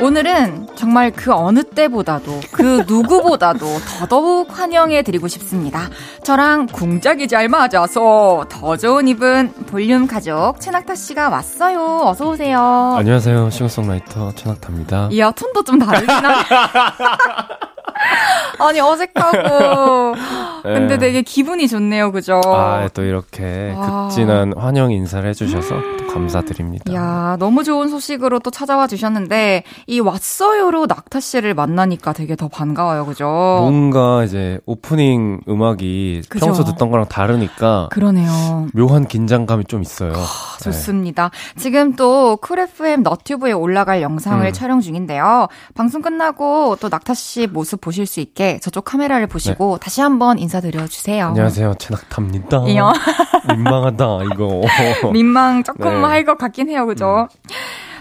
[0.01, 0.64] 오늘은
[0.95, 3.65] 정말 그 어느 때보다도 그 누구보다도
[3.99, 5.89] 더더욱 환영해 드리고 싶습니다.
[6.23, 11.99] 저랑 궁짝이 잘 맞아서 더 좋은 이분 볼륨 가족 최낙타 씨가 왔어요.
[12.05, 12.95] 어서 오세요.
[12.97, 13.49] 안녕하세요.
[13.49, 15.09] 싱어송라이터 최낙타입니다.
[15.11, 16.33] 이야 톤도 좀 다르긴 하네.
[18.59, 20.15] 아니 어색하고
[20.63, 20.97] 근데 네.
[20.97, 22.41] 되게 기분이 좋네요, 그죠?
[22.45, 24.07] 아, 또 이렇게 와.
[24.07, 26.93] 극진한 환영 인사를 해주셔서 또 감사드립니다.
[26.93, 33.05] 야, 너무 좋은 소식으로 또 찾아와 주셨는데 이 왔어요로 낙타 씨를 만나니까 되게 더 반가워요,
[33.05, 33.25] 그죠?
[33.25, 36.45] 뭔가 이제 오프닝 음악이 그죠?
[36.45, 38.67] 평소 듣던 거랑 다르니까 그러네요.
[38.73, 40.13] 묘한 긴장감이 좀 있어요.
[40.13, 41.29] 아, 좋습니다.
[41.55, 41.61] 네.
[41.61, 44.53] 지금 또 쿨 FM 너튜브에 올라갈 영상을 음.
[44.53, 45.47] 촬영 중인데요.
[45.73, 49.83] 방송 끝나고 또 낙타 씨 모습 보실 수 있게 저쪽 카메라를 보시고 네.
[49.83, 51.27] 다시 한번 인사드려 주세요.
[51.27, 51.75] 안녕하세요.
[51.79, 52.61] 최낙탑니다.
[53.47, 54.61] 민망하다, 이거.
[55.11, 56.07] 민망 조금 네.
[56.07, 57.27] 할것 같긴 해요, 그죠?
[57.31, 57.55] 음.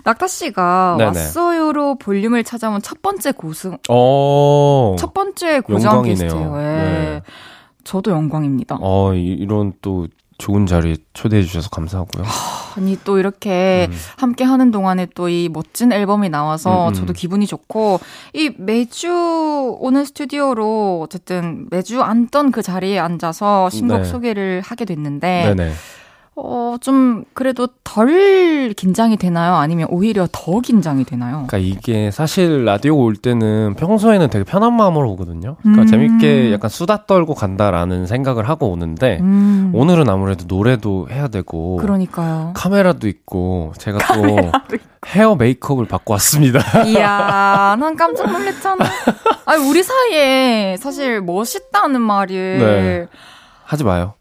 [0.04, 1.06] 낙타 씨가 네네.
[1.06, 3.78] 왔어요로 볼륨을 찾아온 첫 번째 고승.
[3.88, 6.54] 오, 첫 번째 고정 게스트예요.
[6.58, 6.62] 예.
[6.62, 7.22] 네.
[7.84, 8.78] 저도 영광입니다.
[8.80, 10.06] 어, 이런 또
[10.44, 12.22] 좋은 자리에 초대해 주셔서 감사하고요.
[12.76, 13.96] 아니 또 이렇게 음.
[14.18, 16.92] 함께 하는 동안에 또 이 멋진 앨범이 나와서 음, 음.
[16.92, 17.98] 저도 기분이 좋고
[18.34, 19.08] 이 매주
[19.80, 24.04] 오는 스튜디오로 어쨌든 매주 앉던 그 자리에 앉아서 신곡 네.
[24.04, 25.72] 소개를 하게 됐는데 네네.
[26.36, 29.54] 어, 좀 그래도 덜 긴장이 되나요?
[29.54, 31.44] 아니면 오히려 더 긴장이 되나요?
[31.46, 35.56] 그러니까 이게 사실 라디오 올 때는 평소에는 되게 편한 마음으로 오거든요.
[35.62, 35.86] 그러니까 음.
[35.86, 42.52] 재밌게 약간 수다 떨고 간다라는 생각을 하고 오는데 음, 오늘은 아무래도 노래도 해야 되고 그러니까요.
[42.54, 44.50] 카메라도 있고 제가 또
[45.06, 46.60] 헤어 메이크업을 받고 왔습니다.
[46.84, 48.84] 이야, 난 깜짝 놀랐잖아.
[49.46, 53.06] 아니, 우리 사이에 사실 멋있다는 말을 네.
[53.64, 54.14] 하지 마요.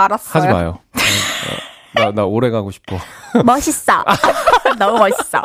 [0.00, 0.42] 하, 알았어요.
[0.42, 0.78] 하지 마요.
[0.94, 2.98] 어, 나, 나 오래 가고 싶어.
[3.44, 4.04] 멋있어.
[4.78, 5.42] 너무 멋있어.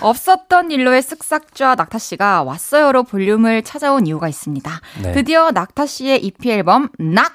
[0.00, 4.70] 없었던 일로의 쓱싹좌 낙타 씨가 왔어요로 볼륨을 찾아온 이유가 있습니다.
[5.02, 5.12] 네.
[5.12, 7.32] 드디어 낙타 씨의 EP 앨범 낙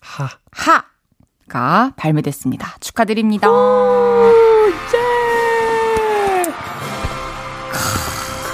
[0.00, 0.28] 하.
[0.52, 0.92] 하
[1.52, 2.76] 가 발매됐습니다.
[2.80, 3.46] 축하드립니다.
[3.46, 4.72] 크,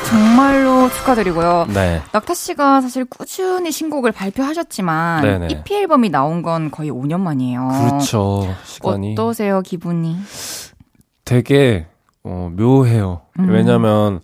[0.09, 1.67] 정말로 축하드리고요.
[1.75, 2.01] 네.
[2.13, 5.49] 낙타 씨가 사실 꾸준히 신곡을 발표하셨지만 네네.
[5.51, 7.69] EP 앨범이 나온 건 거의 5년 만이에요.
[7.69, 8.55] 그렇죠.
[8.65, 9.13] 시간이.
[9.13, 10.17] 어떠세요, 기분이?
[11.25, 11.87] 되게
[12.25, 13.21] 어, 묘해요.
[13.39, 13.51] 음.
[13.51, 14.21] 왜냐면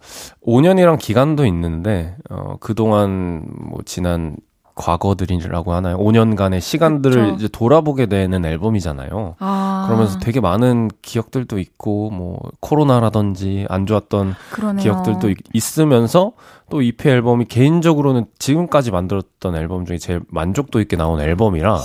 [0.47, 4.37] 5년이랑 기간도 있는데 어, 그동안 뭐 지난
[4.75, 5.99] 과거들이라고 하나요?
[5.99, 7.35] 5년간의 시간들을 그쵸.
[7.37, 9.37] 이제 돌아보게 되는 앨범이잖아요.
[9.39, 14.83] 아, 그러면서 되게 많은 기억들도 있고 뭐 코로나라든지 안 좋았던 그러네요.
[14.83, 16.33] 기억들도 있- 있으면서
[16.71, 21.79] 또 EP 앨범이 개인적으로는 지금까지 만들었던 앨범 중에 제일 만족도 있게 나온 앨범이라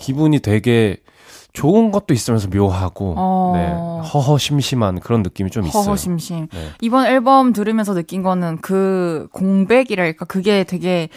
[0.00, 0.96] 기분이 되게
[1.52, 3.52] 좋은 것도 있으면서 묘하고 어.
[3.54, 5.84] 네, 허허 심심한 그런 느낌이 좀 있어요.
[5.84, 6.48] 허허심심.
[6.52, 6.68] 네.
[6.80, 11.08] 이번 앨범 들으면서 느낀 거는 그 공백이랄까 그게 되게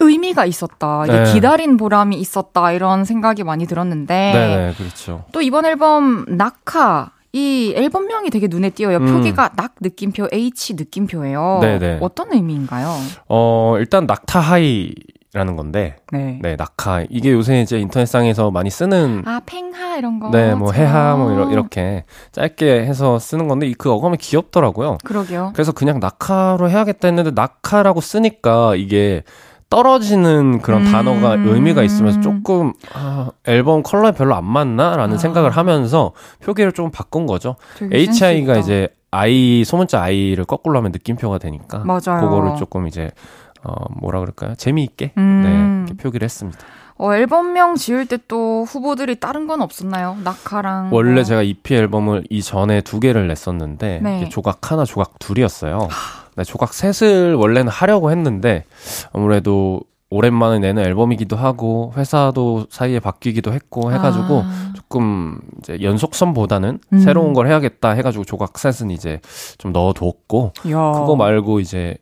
[0.00, 1.04] 의미가 있었다.
[1.06, 1.32] 이게 네.
[1.32, 2.72] 기다린 보람이 있었다.
[2.72, 5.24] 이런 생각이 많이 들었는데 네, 네, 그렇죠.
[5.32, 8.98] 또 이번 앨범 낙하 이 앨범명이 되게 눈에 띄어요.
[8.98, 9.06] 음.
[9.06, 11.58] 표기가 낙 느낌표 H 느낌표예요.
[11.60, 11.98] 네네.
[12.00, 12.94] 어떤 의미인가요?
[13.28, 16.38] 어, 일단 낙타 hi라는 건데, 네.
[16.40, 17.04] 네, 낙하.
[17.10, 20.30] 이게 요새 이제 인터넷상에서 많이 쓰는 아 팽하 이런 거.
[20.30, 24.96] 네, 뭐 해하 뭐 이러, 죠 이렇게 짧게 해서 쓰는 건데 이그 어감이 귀엽더라고요.
[25.04, 25.52] 그러게요.
[25.52, 29.22] 그래서 그냥 낙하로 해야겠다 했는데 낙하라고 쓰니까 이게
[29.70, 30.92] 떨어지는 그런 음.
[30.92, 35.18] 단어가 의미가 있으면서 조금 아, 앨범 컬러에 별로 안 맞나라는 아.
[35.18, 37.56] 생각을 하면서 표기를 좀 바꾼 거죠.
[37.92, 38.56] HI가.
[38.58, 42.20] 이제 I 소문자 I를 거꾸로 하면 느낌표가 되니까 맞아요.
[42.20, 43.10] 그거를 조금 이제
[43.64, 44.54] 어 뭐라 그럴까요?
[44.56, 45.42] 재미있게 음.
[45.42, 46.58] 네, 이렇게 표기를 했습니다.
[47.00, 50.16] 어, 앨범명 지을 때 또 후보들이 다른 건 없었나요?
[50.24, 51.22] 낙하랑 원래 뭐.
[51.22, 54.28] 제가 EP 앨범을 이전에 두 개를 냈었는데 네.
[54.28, 55.88] 조각 하나, 조각 둘이었어요.
[56.38, 58.64] 네, 조각 셋을 원래는 하려고 했는데
[59.12, 64.72] 아무래도 오랜만에 내는 앨범이기도 하고 회사도 사이에 바뀌기도 했고 해가지고 아.
[64.76, 66.98] 조금 이제 연속선보다는 음.
[67.00, 69.20] 새로운 걸 해야겠다 해가지고 조각 셋은 이제
[69.58, 70.92] 좀 넣어뒀고 야.
[70.92, 71.98] 그거 말고 이제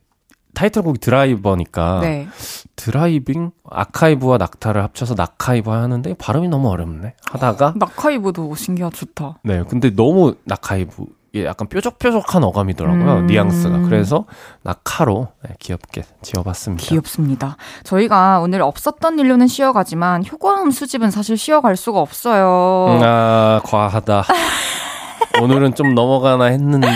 [0.55, 2.29] 타이틀곡이 드라이버니까 네.
[2.77, 9.39] driving archive와 낙타를 합쳐서 낙하이브 하는데 발음이 너무 어렵네 하다가 낙하이브도 신기하 좋다.
[9.43, 13.19] 네, 근데 너무 낙하이브 이게 약간 뾰족뾰족한 어감이더라고요.
[13.19, 13.27] 음.
[13.27, 13.81] 뉘앙스가.
[13.81, 14.25] 그래서
[14.63, 16.87] 낙하로 네, 귀엽게 지어봤습니다.
[16.87, 17.57] 귀엽습니다.
[17.85, 22.97] 저희가 오늘 없었던 일로는 쉬어가지만 효과음 수집은 사실 쉬어갈 수가 없어요.
[22.97, 24.25] 음, 아, 과하다.
[25.43, 26.89] 오늘은 좀 넘어가나 했는데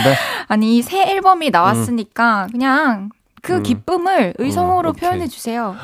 [0.47, 3.09] 아니 새 앨범이 나왔으니까 그냥
[3.43, 3.63] 그 음.
[3.63, 5.01] 기쁨을 의성어로 음, 오케이.
[5.07, 5.75] 표현해 주세요.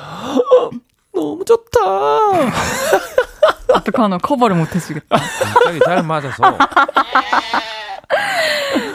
[1.14, 1.80] 너무 좋다.
[3.74, 5.18] 어떡하노 커버를 못 해주겠다.
[5.18, 6.58] 갑자기 잘 맞아서.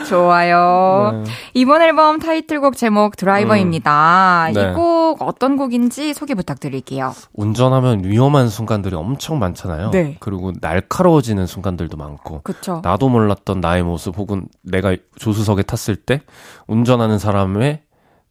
[0.08, 1.22] 좋아요.
[1.24, 1.30] 네.
[1.54, 4.46] 이번 앨범 타이틀곡 제목 드라이버입니다.
[4.48, 4.52] 음.
[4.52, 4.70] 네.
[4.70, 7.14] 이곡 어떤 곡인지 소개 부탁드릴게요.
[7.32, 9.90] 운전하면 위험한 순간들이 엄청 많잖아요.
[9.90, 10.16] 네.
[10.20, 12.42] 그리고 날카로워지는 순간들도 많고.
[12.42, 12.80] 그쵸?
[12.84, 16.20] 나도 몰랐던 나의 모습 혹은 내가 조수석에 탔을 때
[16.66, 17.82] 운전하는 사람의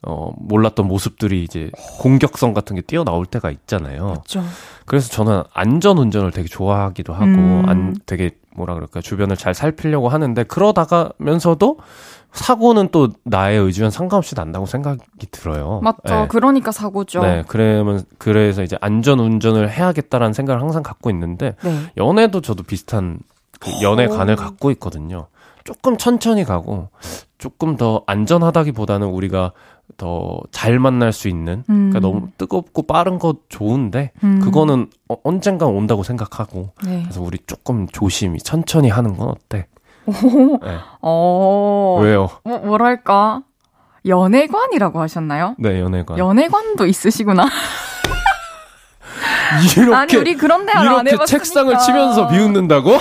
[0.03, 4.15] 어, 몰랐던 모습들이 이제 공격성 같은 게 뛰어나올 때가 있잖아요.
[4.21, 4.43] 그쵸.
[4.85, 7.63] 그래서 저는 안전 운전을 되게 좋아하기도 하고, 음.
[7.67, 11.77] 안, 되게 뭐라 그럴까, 주변을 잘 살피려고 하는데, 그러다가면서도
[12.31, 15.81] 사고는 또 나의 의지와는 상관없이 난다고 생각이 들어요.
[15.83, 15.99] 맞죠.
[16.05, 16.27] 네.
[16.29, 17.21] 그러니까 사고죠.
[17.21, 21.91] 네, 그러면, 그래서 이제 안전 운전을 해야겠다라는 생각을 항상 갖고 있는데, 네.
[21.97, 23.19] 연애도 저도 비슷한
[23.59, 25.27] 그 연애 관을 갖고 있거든요.
[25.63, 26.89] 조금 천천히 가고
[27.37, 29.51] 조금 더 안전하다기보다는 우리가
[29.97, 32.01] 더 잘 만날 수 있는 그러니까 음.
[32.01, 34.39] 너무 뜨겁고 빠른 거 좋은데 음.
[34.39, 37.01] 그거는 어, 언젠가 온다고 생각하고 네.
[37.03, 39.67] 그래서 우리 조금 조심히 천천히 하는 건 어때?
[40.05, 40.77] 네.
[41.01, 41.99] 어.
[42.01, 42.29] 왜요?
[42.43, 43.41] 뭐, 뭐랄까.
[44.05, 45.55] 연애관이라고 하셨나요?
[45.59, 47.45] 네 연애관 연애관도 있으시구나.
[49.77, 51.25] 이렇게 아니, 우리 그런 대화를 안 이렇게 해봤으니까.
[51.25, 52.91] 책상을 치면서 비웃는다고?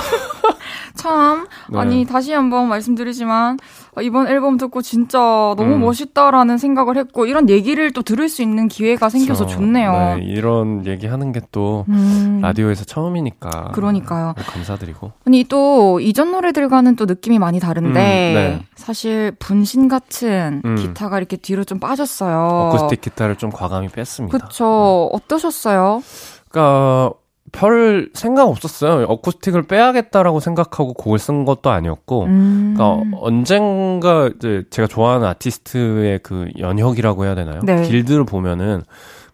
[0.94, 1.46] 참.
[1.70, 1.78] 네.
[1.78, 3.58] 아니, 다시 한번 말씀드리지만,
[4.02, 5.80] 이번 앨범 듣고 진짜 너무 음.
[5.80, 9.60] 멋있다라는 생각을 했고 이런 얘기를 또 들을 수 있는 기회가 생겨서 그렇죠.
[9.60, 9.92] 좋네요.
[10.18, 12.38] 네, 이런 얘기 하는 게또 음.
[12.40, 13.72] 라디오에서 처음이니까.
[13.72, 14.34] 그러니까요.
[14.36, 15.12] 감사드리고.
[15.26, 18.62] 아니 또 이전 노래들과는 또 느낌이 많이 다른데 음, 네.
[18.76, 20.76] 사실 분신 같은 음.
[20.76, 22.70] 기타가 이렇게 뒤로 좀 빠졌어요.
[22.72, 24.38] 어쿠스틱 기타를 좀 과감히 뺐습니다.
[24.38, 25.10] 그쵸.
[25.12, 26.02] 어떠셨어요?
[26.48, 27.12] 그러니까
[27.52, 29.04] 별 생각 없었어요.
[29.06, 32.24] 어쿠스틱을 빼야겠다라고 생각하고 곡을 쓴 것도 아니었고.
[32.24, 32.74] 음.
[32.76, 37.60] 그러니까 언젠가 이제 제가 좋아하는 아티스트의 그 연혁이라고 해야 되나요?
[37.62, 37.88] 네.
[37.88, 38.82] 길들을 보면은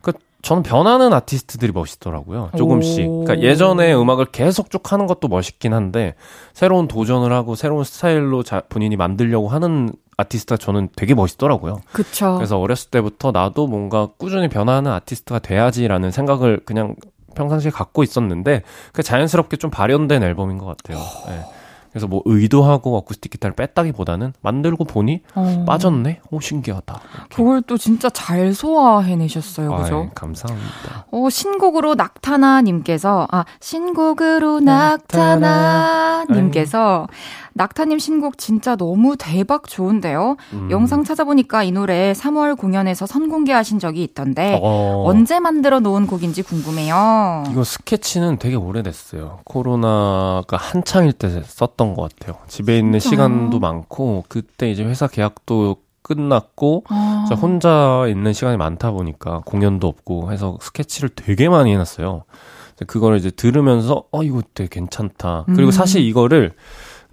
[0.00, 2.50] 그 저는 변하는 아티스트들이 멋있더라고요.
[2.56, 3.08] 조금씩.
[3.08, 3.24] 오.
[3.24, 6.14] 그러니까 예전에 음악을 계속 쭉 하는 것도 멋있긴 한데
[6.52, 11.80] 새로운 도전을 하고 새로운 스타일로 자, 본인이 만들려고 하는 아티스트가 저는 되게 멋있더라고요.
[11.92, 12.36] 그쵸.
[12.36, 16.94] 그래서 어렸을 때부터 나도 뭔가 꾸준히 변하는 아티스트가 돼야지라는 생각을 그냥
[17.36, 20.98] 평상시에 갖고 있었는데 그 자연스럽게 좀 발현된 앨범인 것 같아요.
[21.28, 21.44] 네.
[21.96, 25.64] 그래서 뭐 의도하고 어쿠스틱 기타를 뺐다기보다는 만들고 보니 어.
[25.66, 26.20] 빠졌네.
[26.30, 27.00] 오 신기하다.
[27.14, 27.34] 이렇게.
[27.34, 29.74] 그걸 또 진짜 잘 소화해내셨어요.
[29.76, 30.02] 그죠?
[30.02, 31.06] 아이, 감사합니다.
[31.10, 37.06] 어, 신곡으로 낙타나 님께서, 아, 신곡으로 낙타나님께서,
[37.56, 40.36] 낙타님 신곡 진짜 너무 대박 좋은데요?
[40.52, 40.70] 음.
[40.70, 47.44] 영상 찾아보니까 이 노래 3월 공연에서 선공개하신 적이 있던데, 어, 언제 만들어 놓은 곡인지 궁금해요.
[47.50, 49.40] 이거 스케치는 되게 오래됐어요.
[49.44, 52.38] 코로나가 한창일 때 썼던 것 같아요.
[52.46, 53.10] 집에 있는 진짜요?
[53.10, 59.88] 시간도 많고 그때 이제 회사 계약도 끝났고 아, 저 혼자 있는 시간이 많다 보니까 공연도
[59.88, 62.22] 없고 해서 스케치를 되게 많이 해놨어요.
[62.86, 65.44] 그거를 이제 들으면서 어 이거 되게 괜찮다.
[65.46, 65.70] 그리고 음.
[65.70, 66.52] 사실 이거를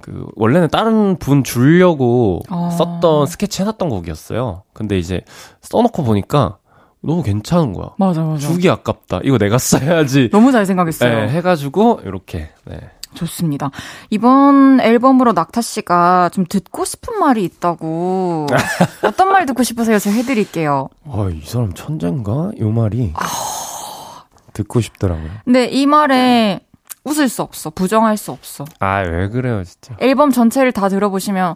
[0.04, 2.70] 그 원래는 다른 분 주려고 아.
[2.78, 4.64] 썼던 스케치 해놨던 곡이었어요.
[4.74, 5.22] 근데 이제
[5.62, 6.58] 써놓고 보니까
[7.02, 7.92] 너무 괜찮은 거야.
[7.98, 8.46] 맞아, 맞아.
[8.46, 9.22] 주기 아깝다.
[9.24, 10.30] 이거 내가 써야지.
[10.34, 11.22] 너무 잘 생각했어요.
[11.22, 12.82] 네, 해가지고 이렇게 네.
[13.14, 13.72] 좋습니다.
[14.10, 18.48] 이번 앨범으로 낙타 씨가 좀 듣고 싶은 말이 있다고.
[19.04, 20.00] 어떤 말 듣고 싶으세요?
[20.00, 20.90] 제가 해드릴게요.
[21.06, 22.52] 아, 이 사람 천재인가?
[22.60, 23.14] 요 말이
[24.52, 25.30] 듣고 싶더라고요.
[25.46, 26.60] 근데 이 말에
[27.04, 27.70] 웃을 수 없어.
[27.70, 28.66] 부정할 수 없어.
[28.80, 29.96] 아, 왜 그래요, 진짜.
[30.00, 31.56] 앨범 전체를 다 들어보시면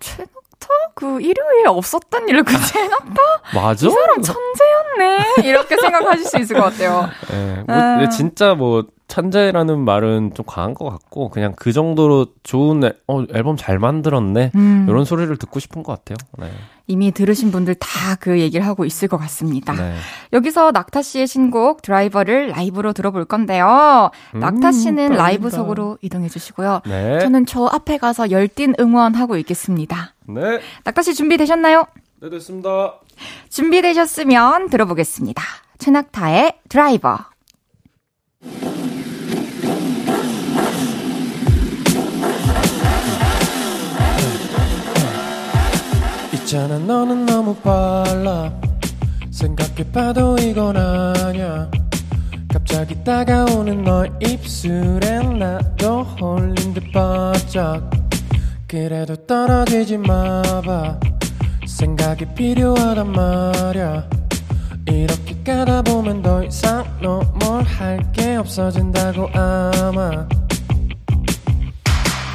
[0.00, 3.14] 최낙타 그 일요일에 없었던 일을 그 최낙타
[3.54, 3.86] 맞아?
[3.86, 7.08] 이 사람 천재였네 이렇게 생각하실 수 있을 것 같아요.
[7.32, 8.08] 예, 뭐, 아.
[8.08, 13.56] 진짜 뭐, 천재라는 말은 좀 과한 것 같고, 그냥 그 정도로 좋은, 앨- 어, 앨범
[13.56, 14.50] 잘 만들었네.
[14.54, 16.16] 음, 이런 소리를 듣고 싶은 것 같아요.
[16.38, 16.50] 네.
[16.88, 19.72] 이미 들으신 분들 다 그 얘기를 하고 있을 것 같습니다.
[19.74, 19.94] 네.
[20.32, 24.10] 여기서 낙타 씨의 신곡 드라이버를 라이브로 들어볼 건데요.
[24.34, 25.22] 낙타 씨는 떨린다.
[25.22, 26.80] 라이브석으로 이동해 주시고요.
[26.86, 27.18] 네.
[27.20, 30.14] 저는 저 앞에 가서 열띤 응원하고 있겠습니다.
[30.28, 30.60] 네.
[30.84, 31.86] 낙타 씨 준비되셨나요?
[32.22, 32.94] 네, 됐습니다.
[33.50, 35.42] 준비되셨으면 들어보겠습니다.
[35.78, 37.18] 최낙타의 드라이버.
[46.46, 46.78] 있잖아.
[46.78, 48.52] 너는 너무 빨라.
[49.32, 51.68] 생각해봐도 이건 아냐
[52.52, 57.90] 갑자기 다가오는 너의 입술에 나도 홀린 듯 바짝.
[58.68, 61.00] 그래도 떨어지지 마봐.
[61.66, 64.08] 생각이 필요하단 말야.
[64.88, 70.26] 이렇게 가다 보면 더 이상 너 뭘 할 게 없어진다고 아마.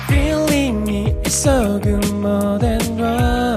[0.10, 1.80] Feeling이 있어.
[1.80, 3.56] 그 뭐든 람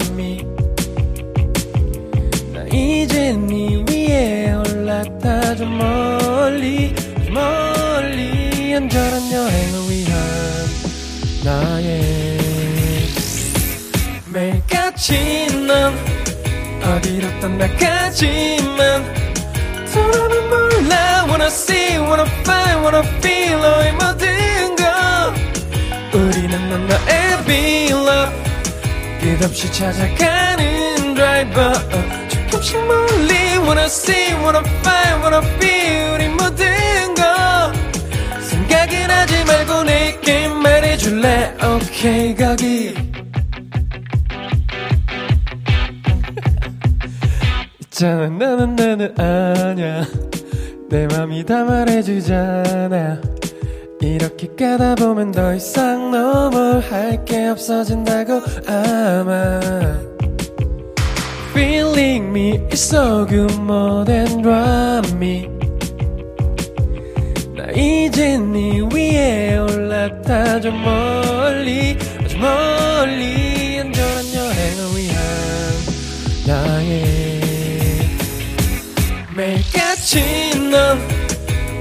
[2.75, 6.93] 이제 네 위에 올라타 좀 멀리
[7.25, 10.15] 좀 멀리 안전한 여행을 위한
[11.45, 12.39] 나의
[14.33, 15.97] 매일같이 넌
[16.83, 19.15] 어디로 떠나가지만
[19.93, 21.25] 돌아만 몰라.
[21.29, 24.85] Wanna see, wanna find, wanna feel 너의 모든 것.
[26.13, 26.89] 우리는 넌
[27.47, 28.33] be love
[29.21, 32.24] 끝없이 찾아가는 driver
[32.65, 36.65] 조금씩 멀리 wanna see wanna find wanna feel 우리 모든
[37.15, 37.23] 거.
[38.41, 41.55] 생각은 하지 말고 내게 말해줄래?
[41.61, 42.95] Okay 거기.
[47.83, 50.07] 있잖아 나는 나는 아냐
[50.89, 53.21] 내 맘이 다 말해주잖아.
[54.01, 59.61] 이렇게 가다 보면 더 이상 너무 할 게 없어진다고 아마
[61.55, 65.49] Feeling me is so good more than drummy
[67.55, 75.17] 나 이제 네 위에 올라타 좀 멀리 아주 멀리 안전한 여행을 위한
[76.45, 77.41] 나의
[79.37, 80.99] 매일같이 넌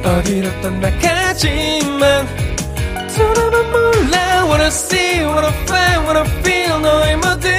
[0.06, 2.28] 어디로 떠나가지만
[3.18, 7.52] 돌아만 몰라 wanna see wanna find wanna feel 너의 모든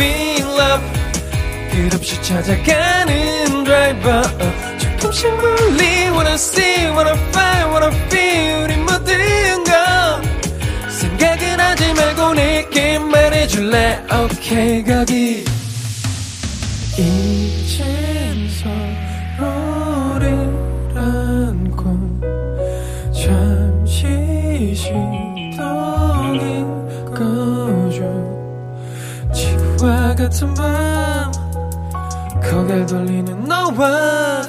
[0.00, 0.84] 만나의 big love
[1.70, 4.22] 끝없이 찾아가는 driver
[4.78, 12.98] 조금씩 멀리 wanna see wanna find wanna feel 우리 모든 것 생각은 하지 말고 내게
[12.98, 15.44] 말해줄래 okay 거기
[16.96, 18.89] 이젠 서
[30.20, 31.32] 같은 밤
[32.42, 34.42] 고개 돌리는 너와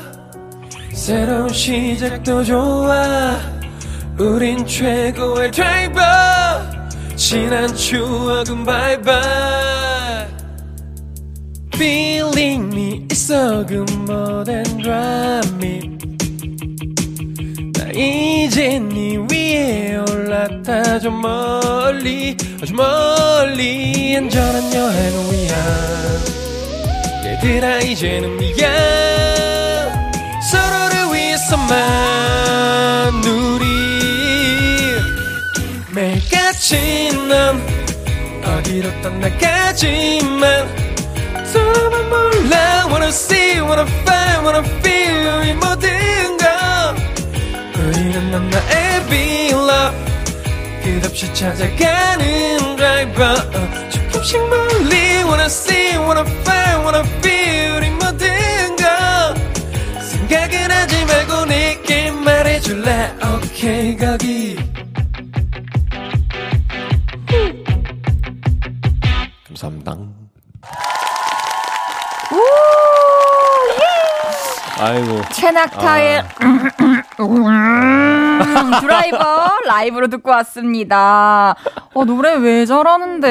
[0.92, 3.40] 새로운 시작도 좋아.
[4.20, 6.02] 우린 최고의 드라이버
[7.16, 9.22] 지난 추억은 바이바이
[11.76, 15.98] feeling이 있어 그 모든 드라미
[17.74, 25.58] 나 이제 네 위에 올랐다 저 멀리 아주 멀리 안전한 여행을 위한
[27.26, 28.70] 얘들아 이제는 미안
[30.52, 31.72] 서로를 위해서만
[33.26, 33.66] 우리
[35.92, 37.60] 매일같이 넌
[38.46, 40.68] 어디로 떠나가지만
[41.48, 42.86] 서로만 몰라.
[42.92, 46.46] Wanna see, wanna find, wanna feel 이 모든 것
[47.76, 50.11] 우리는 넌 나의 love
[50.82, 55.24] 끝없이 찾아가는 driver 조금씩 멀리.
[55.24, 63.16] Wanna see, wanna find, wanna feel 이 모든 것 생각은 하지 말고 내게 말해줄래?
[63.22, 64.58] Okay 거기.
[69.48, 70.21] 감사합니다.
[74.82, 75.22] 아이고.
[75.32, 76.70] 최낙타의 음,
[78.82, 79.18] 드라이버
[79.68, 81.56] 라이브로 듣고 왔습니다.
[81.94, 83.28] 어, 노래 왜 잘하는데.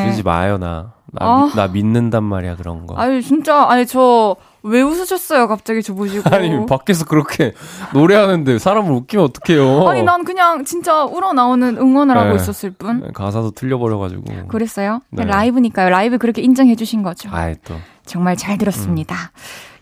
[0.00, 0.92] 아유, 그러지 마요 나.
[1.10, 1.44] 나, 아.
[1.46, 2.94] 믿- 나 믿는단 말이야 그런 거.
[2.98, 6.28] 아유, 진짜, 아니, 저, 왜 웃으셨어요, 갑자기 저 보시고.
[6.34, 7.54] 아니 밖에서 그렇게
[7.94, 9.88] 노래하는데 사람을 웃기면 어떡해요.
[9.88, 12.34] 아니, 난 그냥 진짜 우러나오는 응원을 하고 네.
[12.36, 13.10] 있었을 뿐.
[13.14, 14.48] 가사도 틀려버려가지고.
[14.48, 15.00] 그랬어요?
[15.10, 15.24] 네.
[15.24, 15.88] 라이브니까요.
[15.88, 17.30] 라이브 그렇게 인정해주신 거죠.
[17.32, 17.74] 아이 또.
[18.04, 19.14] 정말 잘 들었습니다.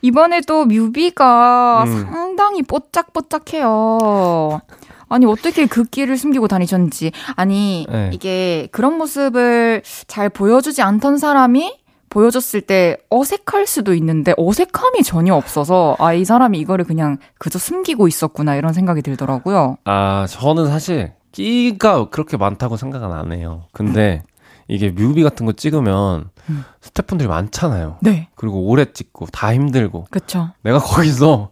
[0.07, 2.07] 이번에도 뮤비가 음.
[2.11, 4.61] 상당히 뽀짝뽀짝해요.
[5.09, 7.13] 아니, 어떻게 그 끼를 숨기고 다니셨는지.
[7.35, 8.11] 아니, 네.
[8.13, 11.79] 이게 그런 모습을 잘 보여주지 않던 사람이
[12.09, 18.09] 보여줬을 때 어색할 수도 있는데 어색함이 전혀 없어서 아, 이 사람이 이거를 그냥 그저 숨기고
[18.09, 19.77] 있었구나 이런 생각이 들더라고요.
[19.85, 23.65] 아 저는 사실 끼가 그렇게 많다고 생각은 안 해요.
[23.73, 24.23] 근데
[24.69, 26.65] 이게 뮤비 같은 거 찍으면 음.
[26.81, 27.99] 스태프분들이 많잖아요.
[28.03, 28.29] 네.
[28.35, 30.51] 그리고 오래 찍고 다 힘들고 그쵸.
[30.63, 31.51] 내가 거기서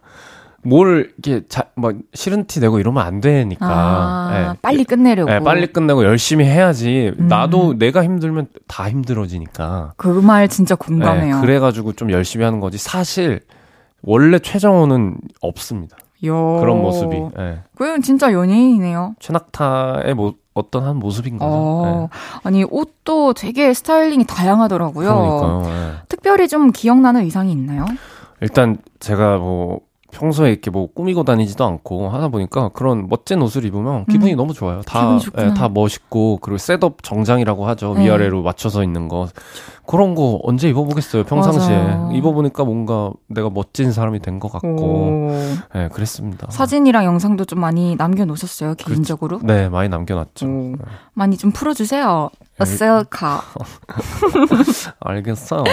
[0.66, 3.66] 뭘 이렇게 자, 막 싫은 티 내고 이러면 안 되니까.
[3.68, 4.58] 아, 예.
[4.62, 5.30] 빨리 끝내려고.
[5.30, 7.12] 예, 빨리 끝내고 열심히 해야지.
[7.18, 7.28] 음.
[7.28, 9.92] 나도 내가 힘들면 다 힘들어지니까.
[9.96, 11.36] 그 말 진짜 공감해요.
[11.36, 12.78] 예, 그래가지고 좀 열심히 하는 거지.
[12.78, 13.40] 사실
[14.02, 15.96] 원래 최정호는 없습니다.
[16.26, 16.58] 요.
[16.60, 17.16] 그런 모습이.
[17.38, 17.58] 예.
[17.76, 19.14] 그건 진짜 연예인이네요.
[19.18, 21.50] 최낙타의 뭐, 어떤 한 모습인 거죠.
[21.50, 22.08] 어,
[22.44, 24.26] 아니 옷도 되게 스타일링이 예.
[24.26, 25.08] 다양하더라고요.
[25.08, 25.62] 그러니까요.
[25.66, 25.92] 예.
[26.08, 27.84] 특별히 좀 기억나는 의상이 있나요?
[28.40, 29.80] 일단 제가 뭐
[30.14, 34.36] 평소에 이렇게 뭐 꾸미고 다니지도 않고 하다 보니까 그런 멋진 옷을 입으면 기분이 음.
[34.36, 34.80] 너무 좋아요.
[34.82, 35.18] 다.
[35.38, 37.94] 예, 다 멋있고 그리고 셋업 정장이라고 하죠.
[37.94, 38.04] 네.
[38.06, 39.28] 위아래로 맞춰서 있는 거
[39.86, 41.24] 그런 거 언제 입어보겠어요.
[41.24, 42.08] 평상시에 맞아.
[42.12, 45.30] 입어보니까 뭔가 내가 멋진 사람이 된 것 같고 오.
[45.76, 46.48] 예, 그랬습니다.
[46.50, 49.38] 사진이랑 영상도 좀 많이 남겨놓으셨어요, 개인적으로?
[49.42, 50.46] 네, 많이 남겨놨죠.
[50.46, 50.74] 오.
[51.12, 52.30] 많이 좀 풀어주세요.
[52.58, 52.64] 네.
[52.64, 53.42] 셀카.
[55.00, 55.64] 알겠어.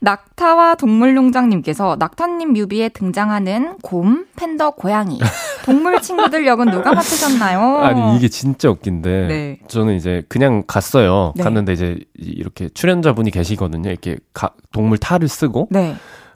[0.00, 5.18] 낙타와 동물농장님께서 낙타님 뮤비에 등장하는 곰, 팬더, 고양이.
[5.64, 7.78] 동물 친구들 역은 누가 맡으셨나요?
[7.78, 9.58] 아니 이게 진짜 웃긴데 네.
[9.68, 11.34] 저는 이제 그냥 갔어요.
[11.36, 11.42] 네.
[11.44, 13.90] 갔는데 이제 이렇게 출연자분이 계시거든요.
[13.90, 15.94] 이렇게 가- 동물 탈을 쓰고 네.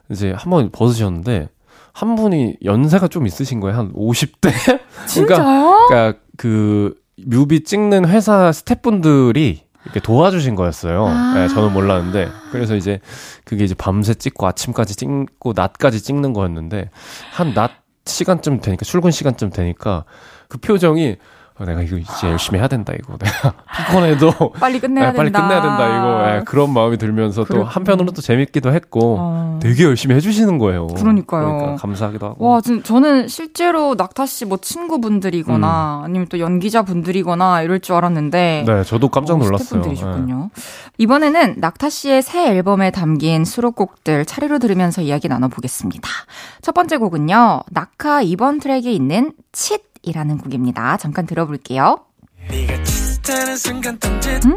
[0.09, 1.49] 이제 한번 벗으셨는데
[1.91, 3.77] 한 분이 연세가 좀 있으신 거예요.
[3.77, 4.51] 한 50대?
[5.07, 5.85] 진짜요?
[5.87, 6.93] 그러니까 그
[7.25, 11.05] 뮤비 찍는 회사 스태프분들이 이렇게 도와주신 거였어요.
[11.07, 11.33] 아.
[11.35, 12.99] 네, 저는 몰랐는데 그래서 이제
[13.43, 16.89] 그게 이제 밤새 찍고 아침까지 찍고 낮까지 찍는 거였는데
[17.31, 17.71] 한 낮
[18.07, 20.05] 시간쯤 되니까 출근 시간쯤 되니까
[20.47, 21.17] 그 표정이 어,
[21.63, 23.53] 내가 이거 이제 열심히 해야 된다 이거 내가
[23.87, 25.47] 피곤해도 빨리 끝내야 네, 빨리 된다.
[25.47, 27.69] 끝내야 된다 이거 예, 그런 마음이 들면서 또 그렇군요.
[27.69, 29.59] 한편으로는 또 재밌기도 했고 어.
[29.61, 30.87] 되게 열심히 해주시는 거예요.
[30.87, 31.45] 그러니까요.
[31.45, 32.45] 그러니까 감사하기도 하고.
[32.49, 38.73] 와, 진- 저는 실제로 낙타 씨 뭐 친구분들이거나 아니면 또 연기자분들이거나 이럴 줄 알았는데 음.
[38.75, 39.81] 네, 저도 깜짝 어, 놀랐어요.
[39.81, 40.49] 스태프분들이셨군요.
[40.97, 46.09] 이번에는 낙타 씨의 새 앨범에 담긴 수록곡들 차례로 들으면서 이야기 나눠보겠습니다.
[46.61, 47.61] 첫 번째 곡은요.
[47.71, 50.97] 낙하 이번 트랙에 있는 칫 이라는 곡입니다.
[50.97, 51.99] 잠깐 들어볼게요.
[52.49, 54.55] 네가 짙다는 순간 딴짓하고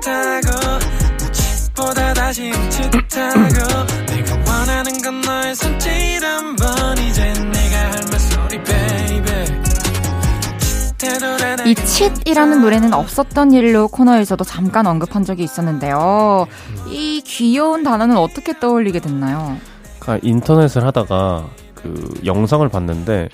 [1.32, 3.40] 짙보다 다시 짙하고
[4.06, 9.58] 내가 원하는 건 너의 손짓 한번 이제 내가 할 말소리 baby
[11.66, 16.46] 이 칫이라는 노래는 없었던 일로 코너에서도 잠깐 언급한 적이 있었는데요.
[16.88, 19.56] 이 귀여운 단어는 어떻게 떠올리게 됐나요?
[19.98, 23.28] 그러니까 인터넷을 하다가 그 영상을 봤는데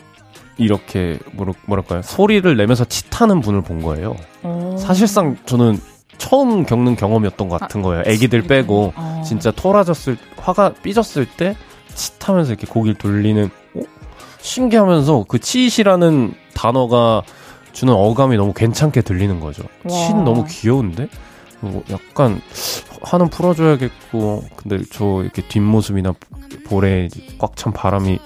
[0.57, 1.19] 이렇게
[1.67, 4.15] 뭐랄까요 소리를 내면서 칫하는 분을 본 거예요.
[4.43, 4.77] 오.
[4.77, 5.79] 사실상 저는
[6.19, 8.03] 처음 겪는 경험이었던 것 같은 거예요.
[8.07, 9.23] 애기들 빼고 어.
[9.27, 11.57] 진짜 토라졌을 화가 삐졌을 때
[11.95, 13.81] 칫하면서 이렇게 고개를 돌리는 어?
[14.41, 17.23] 신기하면서 그 칫이라는 단어가
[17.73, 19.65] 주는 어감이 너무 괜찮게 들리는 거죠.
[19.85, 19.91] 와.
[19.91, 21.09] 칫 너무 귀여운데
[21.61, 22.41] 뭐 약간
[23.03, 26.13] 화는 풀어줘야겠고 근데 저 이렇게 뒷모습이나
[26.69, 28.19] 볼에 꽉 찬 바람이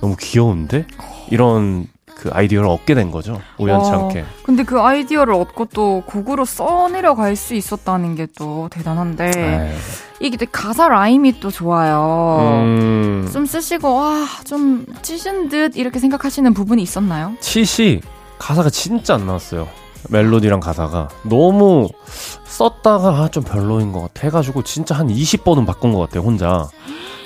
[0.00, 0.86] 너무 귀여운데
[1.30, 1.86] 이런
[2.16, 3.40] 그 아이디어를 얻게 된 거죠.
[3.58, 3.98] 우연치 와.
[3.98, 4.24] 않게.
[4.42, 9.74] 근데 그 아이디어를 얻고 또 곡으로 써내려 갈 수 있었다는 게 또 대단한데 네.
[10.20, 12.38] 이게 또 가사 라임이 또 좋아요.
[12.64, 17.34] 음, 좀 쓰시고 와좀 찢은 듯 이렇게 생각하시는 부분이 있었나요?
[17.40, 18.00] 칫이
[18.38, 19.68] 가사가 진짜 안 나왔어요.
[20.10, 21.88] 멜로디랑 가사가 너무
[22.44, 26.68] 썼다가 아, 좀 별로인 것 같아 해가지고 진짜 한 20번은 바꾼 것 같아요 혼자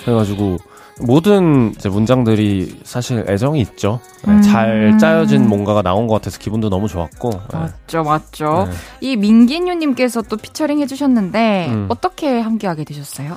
[0.04, 0.56] 그래가지고
[1.01, 4.43] 모든 문장들이 사실 애정이 있죠 네, 음.
[4.43, 7.59] 잘 짜여진 뭔가가 나온 것 같아서 기분도 너무 좋았고 네.
[7.59, 8.68] 맞죠, 맞죠.
[8.68, 8.76] 네.
[9.01, 11.86] 이 밍기뉴님께서 또 피처링 해주셨는데 음.
[11.88, 13.36] 어떻게 함께하게 되셨어요?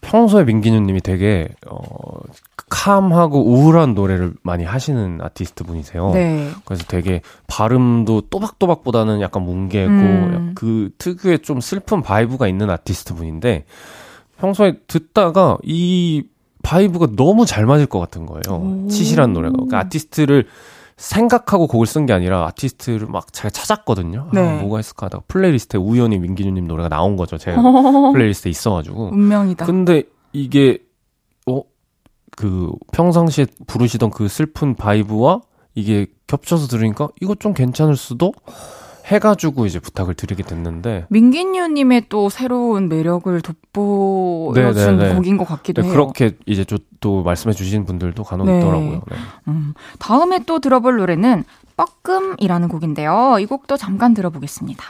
[0.00, 1.78] 평소에 밍기뉴님이 되게 어,
[2.68, 6.50] calm하고 우울한 노래를 많이 하시는 아티스트 분이세요 네.
[6.64, 10.52] 그래서 되게 발음도 또박또박보다는 약간 뭉개고 음.
[10.54, 13.64] 그 특유의 좀 슬픈 vibe가 있는 아티스트 분인데
[14.38, 16.24] 평소에 듣다가 이
[16.66, 18.84] vibe가 너무 잘 맞을 것 같은 거예요.
[18.84, 18.88] 오.
[18.88, 19.52] 치시란 노래가.
[19.52, 20.46] 그러니까 아티스트를
[20.96, 24.30] 생각하고 곡을 쓴 게 아니라 아티스트를 막 제가 찾았거든요.
[24.32, 24.40] 네.
[24.40, 27.38] 아, 뭐가 있을까 하다가 playlist에 우연히 밍기뉴님 노래가 나온 거죠.
[27.38, 27.54] 제
[28.12, 29.10] playlist에 있어가지고.
[29.12, 29.64] 운명이다.
[29.66, 30.78] 근데 이게
[31.46, 31.62] 어
[32.38, 35.40] 그 평상시에 부르시던 그 슬픈 vibe와
[35.74, 38.34] 이게 겹쳐서 들으니까 이거 좀 괜찮을 수도
[39.06, 45.14] 해가지고 이제 부탁을 드리게 됐는데 밍기뉴님의 또 새로운 매력을 돋보여준 네, 네, 네.
[45.14, 45.94] 곡인 것 같기도 네, 해요.
[45.94, 48.58] 그렇게 이제 저, 또 말씀해 주신 분들도 간혹 네.
[48.58, 49.02] 있더라고요.
[49.08, 49.16] 네.
[49.48, 51.44] 음, 다음에 또 들어볼 노래는
[51.76, 53.36] 뻐끔이라는 곡인데요.
[53.40, 54.84] 이 곡도 잠깐 들어보겠습니다.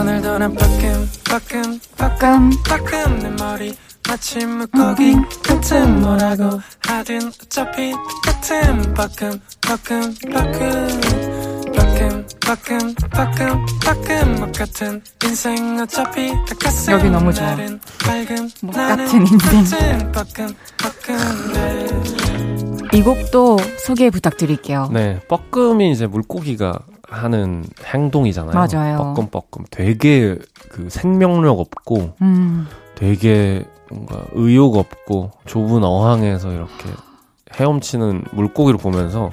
[0.00, 3.74] 오늘도 난 빠끔 빠끔 뻐끔 빠끔 내 머리
[4.08, 11.00] 마치 물고기 같은 뭐라고 하든 어차피 똑같은 빠끔 빠끔 빠끔
[16.90, 17.54] 여기 너무 좋아.
[17.54, 17.76] 나는
[18.86, 19.64] 같은 인생.
[22.92, 24.90] 이 곡도 소개 부탁드릴게요.
[24.92, 26.78] 네, 뻐끔이 이제 물고기가
[27.08, 28.54] 하는 행동이잖아요.
[28.54, 28.98] 맞아요.
[28.98, 29.64] 뻐끔뻐끔.
[29.70, 30.36] 되게
[30.70, 36.90] 그 생명력 없고 음, 되게 뭔가 의욕 없고 좁은 어항에서 이렇게
[37.54, 39.30] 헤엄치는 물고기를 보면서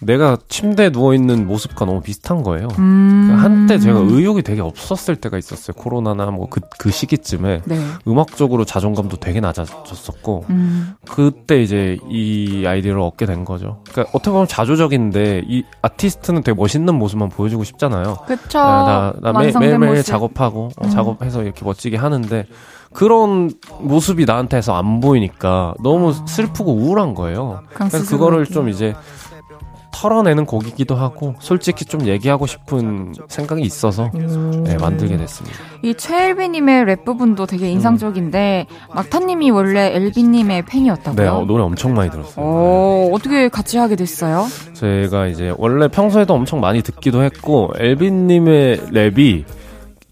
[0.00, 2.68] 내가 침대에 누워있는 모습과 너무 비슷한 거예요.
[2.78, 3.36] 음.
[3.38, 5.74] 한때 제가 의욕이 되게 없었을 때가 있었어요.
[5.74, 7.62] 코로나나 뭐 그, 그 시기쯤에.
[7.64, 7.78] 네.
[8.06, 10.44] 음악적으로 자존감도 되게 낮아졌었고.
[10.50, 13.82] 음, 그때 이제 이 아이디어를 얻게 된 거죠.
[13.90, 18.18] 그러니까 어떻게 보면 자조적인데 이 아티스트는 되게 멋있는 모습만 보여주고 싶잖아요.
[18.26, 18.58] 그쵸.
[18.58, 20.02] 나, 나 매, 매일매일.
[20.02, 20.90] 작업하고 어, 음.
[20.90, 22.46] 작업해서 이렇게 멋지게 하는데
[22.92, 27.60] 그런 모습이 나한테서 안 보이니까 너무 슬프고 우울한 거예요.
[27.74, 28.46] 그래서 그거를.
[28.46, 28.94] 좀 이제
[30.00, 35.56] 털어내는 곡이기도 하고 솔직히 좀 얘기하고 싶은 생각이 있어서 네, 만들게 됐습니다.
[35.82, 41.24] 이 최엘비님의 랩 부분도 되게 인상적인데 막타님이 원래 엘비님의 팬이었다고요?
[41.24, 42.44] 네, 어, 노래 엄청 많이 들었어요.
[42.44, 44.46] 오, 어떻게 같이 하게 됐어요?
[44.74, 49.44] 제가 이제 원래 평소에도 엄청 많이 듣기도 했고 엘빈님의 랩이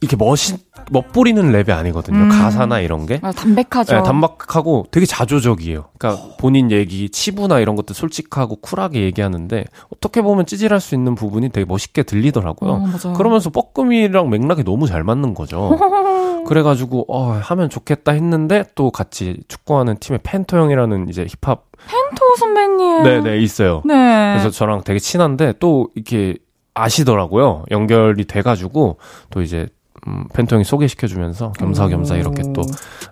[0.04, 0.58] 이렇게 멋있
[0.90, 2.18] 멋부리는 랩이 아니거든요.
[2.24, 2.28] 음.
[2.28, 3.18] 가사나 이런 게.
[3.22, 3.96] 아, 담백하죠.
[3.96, 5.86] 네, 단박하고 되게 자조적이에요.
[5.98, 11.48] 그러니까 본인 얘기, 치부나 이런 것도 솔직하고 쿨하게 얘기하는데 어떻게 보면 찌질할 수 있는 부분이
[11.50, 12.70] 되게 멋있게 들리더라고요.
[12.70, 13.16] 어, 맞아요.
[13.16, 15.78] 그러면서 뻐끔이랑 맥락이 너무 잘 맞는 거죠.
[16.46, 23.02] 그래가지고 어, 하면 좋겠다 했는데 또 같이 축구하는 팀의 펜토 형이라는 이제 힙합 펜토 선배님.
[23.04, 23.80] 네네 있어요.
[23.86, 23.94] 네.
[24.34, 26.36] 그래서 저랑 되게 친한데 또 이렇게
[26.74, 27.64] 아시더라고요.
[27.70, 28.98] 연결이 돼가지고
[29.30, 29.68] 또 이제
[30.06, 32.62] 음, 형이 소개시켜주면서 겸사겸사 이렇게 또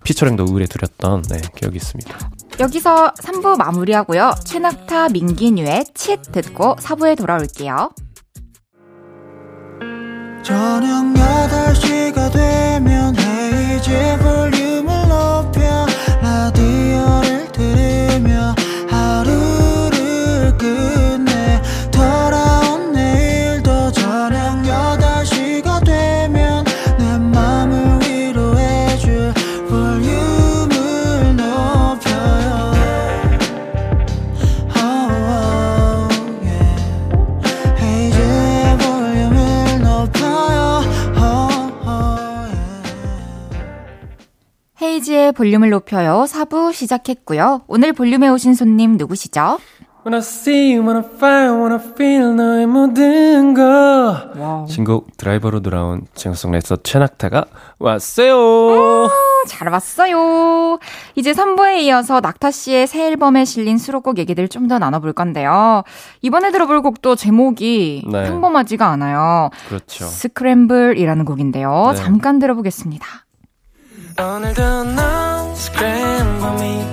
[0.05, 2.31] 피처링도 의뢰드렸던 네, 기억이 있습니다.
[2.61, 4.35] 여기서 3부 마무리하고요.
[4.45, 7.91] 최낙타 민기뉴의 칫 듣고 4부에 돌아올게요.
[10.43, 15.87] 저녁 8시가 되면 헤이즈 볼륨을 높여
[16.21, 17.42] 라디오를
[45.23, 46.25] 이은지의 볼륨을 높여요.
[46.29, 47.63] 4부 시작했고요.
[47.69, 49.59] 오늘 볼륨에 오신 손님 누구시죠?
[50.05, 54.67] When I see you, when I find, when I feel 너의 모든 거.
[54.69, 57.45] 신곡 드라이버로 돌아온 싱어송라이터 최낙타가
[57.79, 59.09] 왔어요.
[59.47, 60.81] 잘 왔어요.
[61.15, 65.85] 이제 3부에 이어서 낙타 씨의 새 앨범에 실린 수록곡 얘기들 좀 더 나눠볼 건데요.
[66.21, 68.25] 이번에 들어볼 곡도 제목이 네.
[68.25, 69.51] 평범하지가 않아요.
[69.69, 70.05] 그렇죠.
[70.05, 71.93] 스크램블이라는 곡인데요.
[71.93, 71.95] 네.
[71.97, 73.07] 잠깐 들어보겠습니다.
[74.19, 76.85] 오늘도 넌 scramble me.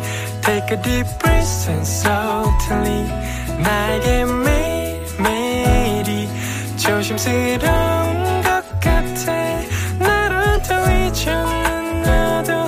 [0.41, 3.05] Take a deep breath and softly
[3.61, 4.25] 나에게
[5.19, 6.29] 매일매일이
[6.77, 9.33] 조심스러운 것 같아.
[9.99, 12.67] 나를 더 잊혀는 나도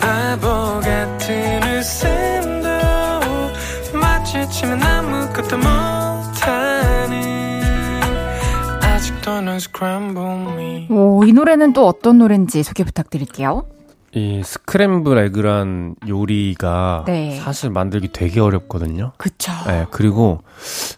[0.00, 2.68] 바보 같은 웃음도
[3.98, 7.14] 마주치면 아무것도 못하는.
[8.82, 10.86] 아직도 넌 scramble me.
[10.90, 13.64] 오, 이 노래는 또 어떤 노래인지 소개 부탁드릴게요.
[14.16, 17.36] 이 스크램블 에그란 요리가 네.
[17.36, 19.12] 사실 만들기 되게 어렵거든요.
[19.18, 19.52] 그쵸.
[19.66, 20.40] 네, 그리고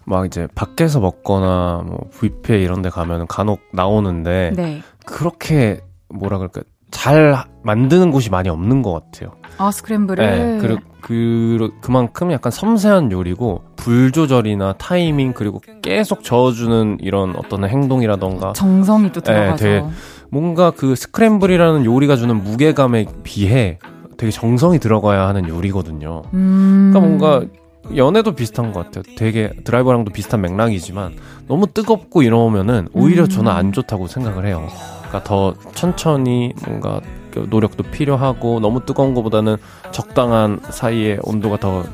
[0.04, 4.82] 막 이제 밖에서 먹거나 뭐 뷔페 이런 데 가면 간혹 나오는데 네.
[5.04, 6.60] 그렇게 뭐라 그럴까
[6.92, 9.32] 잘 만드는 곳이 많이 없는 것 같아요.
[9.58, 10.24] 아, 스크램블을.
[10.24, 17.68] 네, 그리고 그, 그만큼 약간 섬세한 요리고 불 조절이나 타이밍 그리고 계속 저어주는 이런 어떤
[17.68, 19.56] 행동이라던가 정성이 또 들어가서.
[19.56, 19.84] 되게
[20.30, 23.78] 뭔가 그 스크램블이라는 요리가 주는 무게감에 비해
[24.16, 26.22] 되게 정성이 들어가야 하는 요리거든요.
[26.34, 26.90] 음.
[26.92, 27.52] 그러니까 뭔가
[27.96, 29.04] 연애도 비슷한 것 같아요.
[29.16, 31.14] 되게 드라이버랑도 비슷한 맥락이지만
[31.46, 33.28] 너무 뜨겁고 이러면은 오히려 음.
[33.28, 34.68] 저는 안 좋다고 생각을 해요.
[35.08, 37.00] 그러니까 더 천천히 뭔가
[37.30, 39.56] 그 노력도 필요하고 너무 뜨거운 것보다는
[39.90, 41.84] 적당한 사이의 온도가 더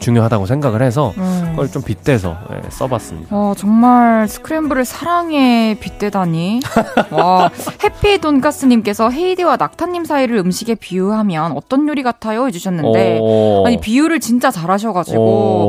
[0.00, 1.48] 중요하다고 생각을 해서 음.
[1.50, 3.36] 그걸 좀 빗대서 예, 써봤습니다.
[3.36, 6.60] 와, 정말 스크램블을 사랑에 빗대다니.
[7.10, 7.50] 와,
[7.84, 12.46] 해피 돈가스님께서 헤이디와 낙타님 사이를 음식에 비유하면 어떤 요리 같아요?
[12.46, 13.18] 해주셨는데.
[13.22, 15.18] 어, 아니, 비유를 진짜 잘하셔가지고.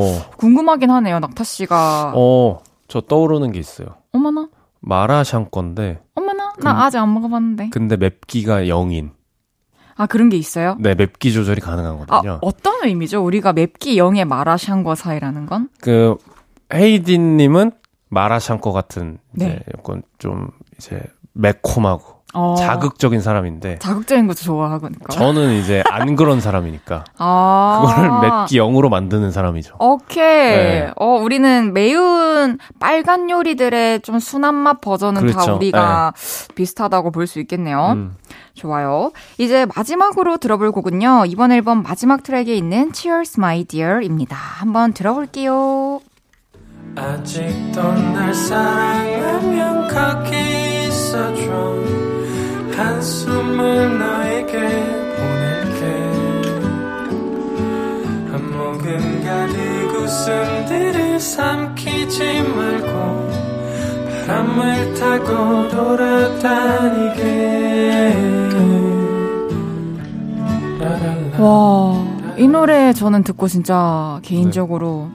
[0.03, 2.13] 어, 궁금하긴 하네요, 낙타 씨가.
[2.15, 3.87] 어, 저 떠오르는 게 있어요.
[4.13, 4.49] 어머나?
[4.81, 6.53] 마라샹 건데 어머나?
[6.59, 7.69] 나 아직 안 먹어봤는데.
[7.71, 9.11] 근데 맵기가 0인.
[9.99, 10.77] 아, 그런 게 있어요?
[10.79, 12.39] 네, 맵기 조절이 아, 가능하거든요.
[12.41, 13.21] 어떤 의미죠?
[13.21, 15.67] 우리가 맵기 0의 마라샹궈 사이라는 건?
[15.81, 16.15] 그
[16.73, 17.71] 헤이디님은
[18.07, 19.59] 마라샹궈 같은 이제 네.
[19.77, 25.11] 약간 좀 이제 매콤하고 어, 자극적인 사람인데 자극적인 것도 좋아하니까.
[25.11, 27.83] 저는 이제 안 그런 사람이니까 아.
[27.85, 28.09] 그거를
[28.41, 29.75] 맵기 0으로 만드는 사람이죠.
[29.79, 30.55] 오케이.
[30.55, 30.91] 네.
[30.95, 35.55] 어, 우리는 매운 빨간 요리들의 좀 순한 맛 버전은 다 그렇죠.
[35.55, 36.13] 우리가
[36.55, 37.93] 비슷하다고 볼 수 있겠네요.
[37.93, 38.15] 음.
[38.53, 39.11] 좋아요.
[39.37, 41.25] 이제 마지막으로 들어볼 곡은요.
[41.27, 44.35] 이번 앨범 마지막 트랙에 있는 Cheers My Dear입니다.
[44.35, 45.99] 한번 들어볼게요.
[46.95, 47.81] 아직도
[48.13, 51.98] 날 사랑하면 거기 있어줘
[52.79, 54.57] 한숨을 너에게
[55.17, 55.81] 보낼게
[58.31, 59.57] 한 모금 가득
[59.97, 63.29] 웃음들을 삼키지 말고
[64.25, 67.19] 바람을 타고 돌아다니게.
[71.37, 72.05] 와,
[72.37, 75.09] 이 노래 저는 듣고 진짜 개인적으로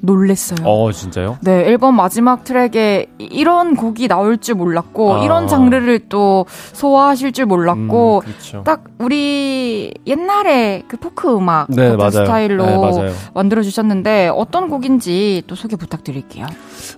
[0.00, 0.58] 놀랬어요.
[0.68, 1.38] 어 진짜요?
[1.42, 5.24] 네, 앨범 마지막 트랙에 이- 이런 곡이 나올 줄 몰랐고, 아.
[5.24, 8.62] 이런 장르를 또 소화하실 줄 몰랐고, 음, 그렇죠.
[8.64, 11.96] 딱 우리 옛날에 그 포크 음악 네.
[12.10, 13.12] 스타일로 네, 맞아요.
[13.34, 16.46] 만들어 주셨는데 어떤 곡인지 또 소개 부탁드릴게요.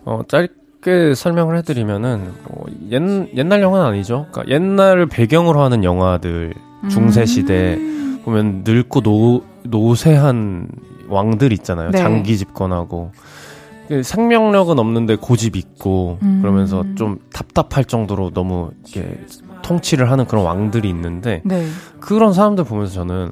[0.05, 3.01] 어, 짧게 설명을 해드리면은 뭐 옛,
[3.37, 4.27] 옛날 영화는 아니죠.
[4.33, 6.55] 그러니까 옛날을 배경으로 하는 영화들
[6.91, 8.21] 중세 시대 음.
[8.25, 10.69] 보면 늙고 노, 노쇠한
[11.09, 11.91] 왕들 있잖아요.
[11.91, 11.99] 네.
[11.99, 13.13] 장기 집권하고
[13.89, 16.41] 그 생명력은 없는데 고집 있고 음.
[16.43, 19.19] 그러면서 좀 답답할 정도로 너무 이렇게
[19.63, 21.67] 통치를 하는 그런 왕들이 있는데 네.
[22.01, 23.31] 그런 사람들 보면서 저는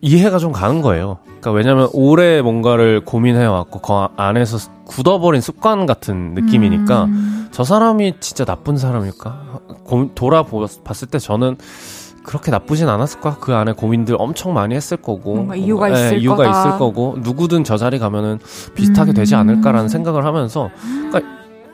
[0.00, 1.18] 이해가 좀 가는 거예요.
[1.24, 7.48] 그러니까 왜냐면 오래 뭔가를 고민해 왔고 그 안에서 굳어버린 습관 같은 느낌이니까 음.
[7.50, 9.60] 저 사람이 진짜 나쁜 사람일까?
[9.84, 11.56] 고- 돌아봤을 때 저는
[12.22, 13.36] 그렇게 나쁘진 않았을 거야.
[13.40, 15.34] 그 안에 고민들 엄청 많이 했을 거고.
[15.34, 16.50] 뭔가 이유가 예, 있을 이유가 거다.
[16.68, 17.16] 있을 거고.
[17.20, 18.38] 누구든 저 자리 가면은
[18.74, 19.40] 비슷하게 되지 음.
[19.40, 20.70] 않을까라는 생각을 하면서.
[21.10, 21.22] 그러니까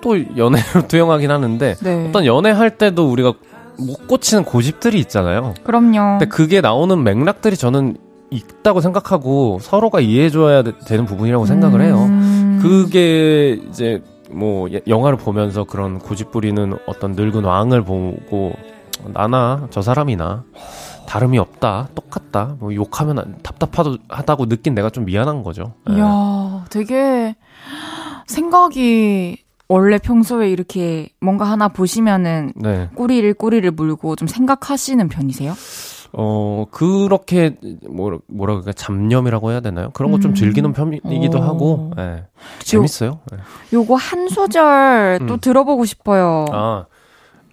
[0.01, 2.07] 또 연애로 투영하긴 하는데 네.
[2.09, 3.33] 어떤 연애할 때도 우리가
[3.79, 5.55] 못 고치는 고집들이 있잖아요.
[5.65, 6.19] 그럼요.
[6.19, 7.97] 근데 그게 나오는 맥락들이 저는
[8.31, 11.97] 있다고 생각하고 서로가 이해해줘야 되- 되는 부분이라고 생각을 해요.
[12.09, 12.59] 음.
[12.63, 18.53] 그게 이제 뭐 예- 영화를 보면서 그런 고집 부리는 어떤 늙은 왕을 보고
[19.13, 20.45] 나나 저 사람이나
[21.07, 25.75] 다름이 없다 똑같다 뭐 욕하면 안- 답답하다고 느낀 내가 좀 미안한 거죠.
[25.91, 25.95] 예.
[25.95, 27.37] 이야, 되게
[28.27, 29.39] 생각이
[29.69, 32.89] 원래 평소에 이렇게 뭔가 하나 보시면은 네.
[32.95, 35.55] 꼬리를 꼬리를 물고 좀 생각하시는 편이세요?
[36.19, 37.57] 어, 그렇게,
[37.91, 39.91] 뭐, 뭐라 그럴까, 잡념이라고 해야 되나요?
[39.93, 40.35] 그런 거좀 음.
[40.35, 41.43] 즐기는 편이기도 오.
[41.43, 42.25] 하고, 예.
[42.61, 43.19] 재밌어요.
[43.35, 43.39] 예.
[43.75, 45.41] 요거 한 소절 또 음.
[45.41, 46.47] 들어보고 싶어요.
[46.53, 46.87] 아,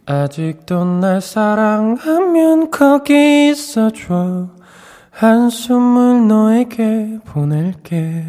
[0.05, 4.49] 아직도 날 사랑하면 거기 있어줘
[5.11, 8.25] 한숨을 너에게 보낼게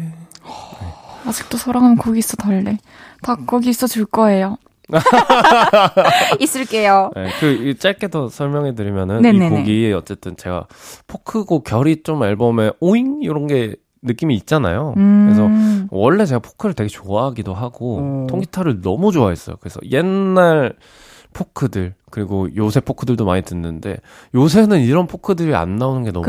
[1.25, 2.77] 아직도 사랑하면 거기 있어 달래.
[3.23, 4.57] 다 거기 있어 줄 거예요.
[6.39, 7.09] 있을게요.
[7.17, 9.49] 예, 그, 이 짧게 더 설명해 드리면은, 이 네네네.
[9.49, 10.67] 곡이 어쨌든 제가
[11.07, 13.23] 포크고 결이 좀 앨범에 오잉?
[13.23, 14.93] 이런 게 느낌이 있잖아요.
[14.95, 15.87] 그래서 음.
[15.89, 18.27] 원래 제가 포크를 되게 좋아하기도 하고 오.
[18.29, 19.55] 통기타를 너무 좋아했어요.
[19.59, 20.75] 그래서 옛날
[21.35, 23.97] 포크들 그리고 요새 포크들도 많이 듣는데
[24.33, 26.25] 요새는 이런 포크들이 안 나오는 게 너무.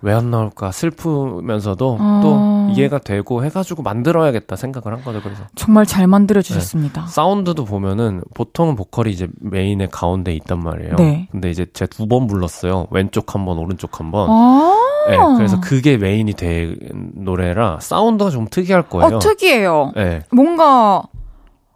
[0.00, 2.20] 왜 안 나올까 슬프면서도 어.
[2.22, 5.20] 또 이해가 되고 해가지고 만들어야겠다 생각을 한 거죠.
[5.22, 7.06] 그래서 정말 잘 만들어 주셨습니다.
[7.08, 10.96] 사운드도 보면은 보통은 보컬이 이제 메인의 가운데 있단 말이에요.
[10.96, 11.28] 네.
[11.30, 12.86] 근데 이제 제가 두 번 불렀어요.
[12.90, 14.28] 왼쪽 한 번, 오른쪽 한 번.
[14.30, 14.76] 아.
[15.10, 16.76] 네, 그래서 그게 메인이 된
[17.14, 19.16] 노래라 사운드가 좀 특이할 거예요.
[19.16, 19.92] 어, 특이해요.
[19.94, 20.20] 네.
[20.32, 21.02] 뭔가,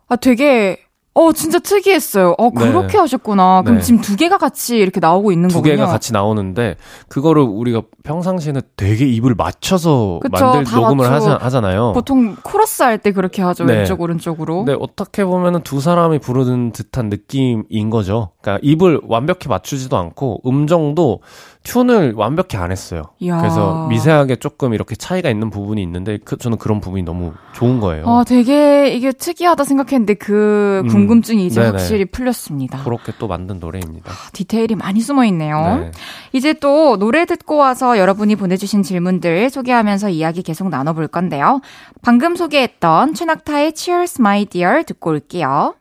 [0.08, 0.78] 아, 되게,
[1.16, 2.34] 어, 진짜 특이했어요.
[2.38, 2.66] 어, 네.
[2.72, 3.62] 그렇게 하셨구나.
[3.62, 3.82] 그럼 네.
[3.84, 5.74] 지금 두 개가 같이 이렇게 나오고 있는 두 거군요.
[5.76, 6.76] 개가 같이 나오는데
[7.08, 11.30] 그거를 우리가 평상시에는 되게 입을 맞춰서 그쵸, 만들 다 녹음을 맞춰.
[11.32, 11.92] 하자, 하잖아요.
[11.92, 13.64] 보통 코러스 할 때 그렇게 하죠.
[13.64, 13.78] 네.
[13.78, 14.64] 왼쪽, 오른쪽으로.
[14.64, 18.30] 근데 어떻게 보면은 두 사람이 부르는 듯한 느낌인 거죠.
[18.44, 21.20] 그러니까 입을 완벽히 맞추지도 않고 음정도
[21.64, 23.04] 튠을 완벽히 안 했어요.
[23.20, 23.38] 이야.
[23.38, 28.06] 그래서 미세하게 조금 이렇게 차이가 있는 부분이 있는데 그, 저는 그런 부분이 너무 좋은 거예요.
[28.06, 31.70] 아, 되게 이게 특이하다 생각했는데 그 음, 궁금증이 이제 네네.
[31.70, 32.84] 확실히 풀렸습니다.
[32.84, 34.12] 그렇게 또 만든 노래입니다.
[34.34, 35.80] 디테일이 많이 숨어 있네요.
[35.80, 35.90] 네.
[36.34, 41.62] 이제 또 노래 듣고 와서 여러분이 보내주신 질문들 소개하면서 이야기 계속 나눠볼 건데요.
[42.02, 45.74] 방금 소개했던 최낙타의 Cheers My Dear 듣고 올게요.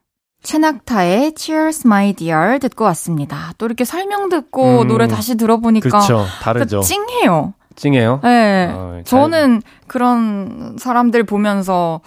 [0.43, 3.53] 최낙타의 Cheers My Dear 듣고 왔습니다.
[3.57, 6.25] 또 이렇게 설명 듣고 음, 노래 다시 들어보니까 그렇죠.
[6.41, 6.81] 다르죠.
[6.81, 7.53] 그 찡해요.
[7.75, 8.19] 찡해요?
[8.23, 8.69] 네.
[8.71, 12.01] 어, 잘- 저는 그런 사람들 보면서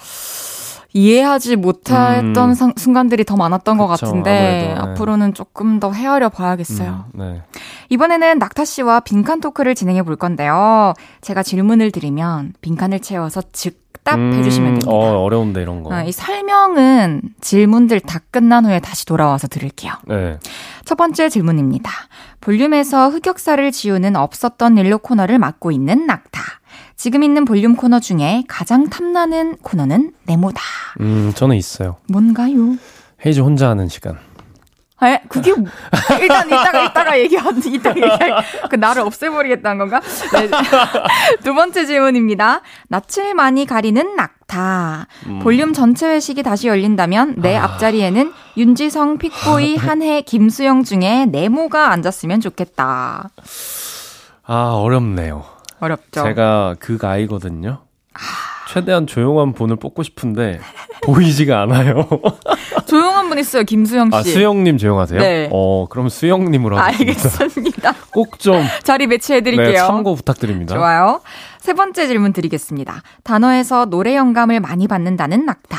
[0.93, 2.55] 이해하지 못했던 음.
[2.55, 4.93] 상- 순간들이 더 많았던 것 그쵸, 같은데 아무래도, 네.
[4.93, 7.05] 앞으로는 조금 더 헤아려 봐야겠어요.
[7.15, 7.43] 음, 네.
[7.91, 10.95] 이번에는 낙타 씨와 빈칸 토크를 진행해 볼 건데요.
[11.21, 14.91] 제가 질문을 드리면 빈칸을 채워서 즉 답해 주시면 됩니다.
[14.91, 15.95] 어, 어려운데 이런 거.
[15.95, 19.93] 어, 이 설명은 질문들 다 끝난 후에 다시 돌아와서 드릴게요.
[20.07, 20.39] 네.
[20.85, 21.91] 첫 번째 질문입니다.
[22.41, 26.41] 볼륨에서 흑역사를 지우는 없었던 일로 코너를 맡고 있는 낙타.
[26.97, 30.61] 지금 있는 볼륨 코너 중에 가장 탐나는 코너는 네모다.
[31.01, 31.97] 음, 저는 있어요.
[32.09, 32.77] 뭔가요?
[33.25, 34.19] 헤이즈 혼자 하는 시간.
[35.03, 35.21] 에?
[35.29, 35.69] 그게 뭐-
[36.21, 40.01] 일단 이따가 이따가 얘기하 이따가 얘기할 그 나를 없애버리겠다는 건가?
[40.33, 40.49] 네.
[41.45, 42.63] 두 번째 질문입니다.
[42.89, 45.07] 낯을 많이 가리는 낙타.
[45.27, 45.39] 음.
[45.41, 53.29] 볼륨 전체 회식이 다시 열린다면 내 앞자리에는 윤지성, 픽보이, 한해, 김수영 중에 네모가 앉았으면 좋겠다.
[54.45, 55.45] 아, 어렵네요.
[55.79, 56.23] 어렵죠.
[56.23, 57.83] 제가 그 아이거든요.
[58.69, 60.61] 최대한 조용한 분을 뽑고 싶은데
[61.03, 62.07] 보이지가 않아요.
[62.87, 64.17] 조용한 분 있어요, 김수영 씨.
[64.17, 65.21] 아, 수영님 조용하세요?
[65.21, 65.49] 네.
[65.53, 67.45] 어, 그럼 수영님으로 하겠습니다.
[67.45, 67.95] 알겠습니다.
[68.13, 69.69] 꼭 좀 자리 매치해드릴게요.
[69.71, 70.75] 네, 참고 부탁드립니다.
[70.75, 71.21] 좋아요.
[71.61, 73.03] 세 번째 질문 드리겠습니다.
[73.25, 75.79] 단어에서 노래 영감을 많이 받는다는 낙타.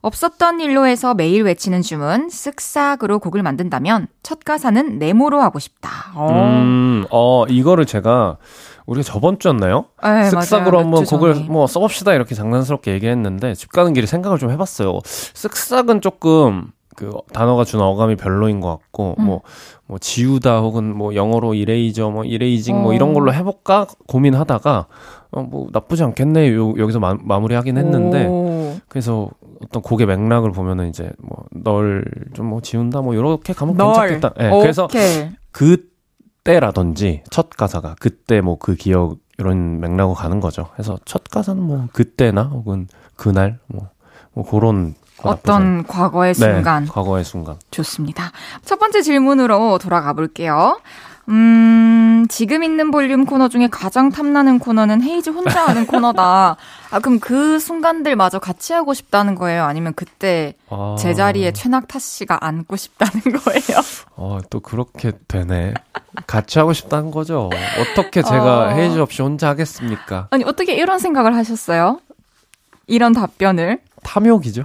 [0.00, 5.90] 없었던 일로 해서 매일 외치는 주문, 쓱싹으로 곡을 만든다면 첫 가사는 네모로 하고 싶다.
[6.14, 6.28] 어.
[6.32, 8.36] 음, 어, 이거를 제가
[8.88, 9.84] 우리가 저번 주였나요?
[10.02, 10.76] 네, 쓱싹으로.
[10.78, 11.34] 한번 곡을.
[11.48, 14.98] 뭐 써봅시다 이렇게 장난스럽게 얘기했는데 집 가는 길에 생각을 좀 해봤어요.
[15.00, 19.24] 쓱싹은 조금 그 단어가 주는 어감이 별로인 것 같고 음.
[19.26, 22.80] 뭐뭐 지우다 혹은 뭐 영어로 이레이저 뭐 이레이징 어.
[22.80, 24.86] 뭐 이런 걸로 해볼까 고민하다가
[25.30, 28.74] 어 뭐 나쁘지 않겠네 요 여기서 마, 마무리하긴 했는데 오.
[28.88, 29.28] 그래서
[29.62, 34.08] 어떤 곡의 맥락을 보면은 이제 뭐 널 좀 뭐 지운다 뭐 이렇게 가면 널.
[34.08, 34.32] 괜찮겠다.
[34.42, 35.28] 예, 그래서 오케이.
[36.52, 40.68] 그때라든지 첫 가사가 그때 뭐 그 기억 이런 맥락으로 가는 거죠.
[40.72, 43.88] 그래서 첫 가사는 뭐 그때나 혹은 그날 뭐,
[44.32, 46.84] 뭐 그런 어떤 과거의 않- 순간.
[46.84, 47.56] 네, 과거의 순간.
[47.70, 48.32] 좋습니다.
[48.64, 50.80] 첫 번째 질문으로 돌아가 볼게요.
[51.28, 56.56] 음, 지금 있는 볼륨 코너 중에 가장 탐나는 코너는 헤이즈 혼자 하는 코너다.
[56.90, 59.64] 아, 그럼 그 순간들 마저 같이 하고 싶다는 거예요?
[59.64, 63.80] 아니면 그때 아, 제 자리에 최낙타 씨가 앉고 싶다는 거예요?
[64.16, 65.74] 어, 또 그렇게 되네.
[66.26, 67.50] 같이 하고 싶다는 거죠.
[67.80, 68.68] 어떻게 제가 어.
[68.70, 70.28] 헤이즈 없이 혼자 하겠습니까?
[70.30, 72.00] 아니, 어떻게 이런 생각을 하셨어요?
[72.86, 73.80] 이런 답변을?
[74.02, 74.64] 탐욕이죠.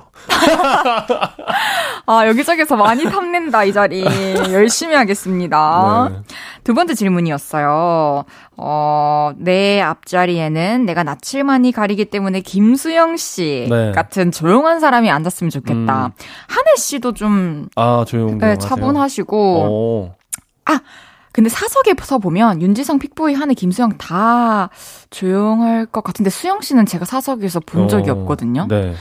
[2.05, 4.03] 아, 여기저기서 많이 탐낸다, 이 자리.
[4.51, 6.09] 열심히 하겠습니다.
[6.11, 6.19] 네.
[6.63, 8.25] 두 번째 질문이었어요.
[8.57, 13.91] 어, 내 앞자리에는 내가 낯을 많이 가리기 때문에 김수영 씨 네.
[13.91, 16.05] 같은 조용한 사람이 앉았으면 좋겠다.
[16.07, 16.11] 음.
[16.47, 20.15] 한혜 씨도 좀 아, 조용 네, 차분하시고 오.
[21.33, 24.69] 근데 사석에서 보면 윤지성, 픽보이, 한혜, 김수영 다
[25.09, 28.67] 조용할 것 같은데 수영 씨는 제가 사석에서 본 적이 어, 없거든요.
[28.69, 28.93] 네.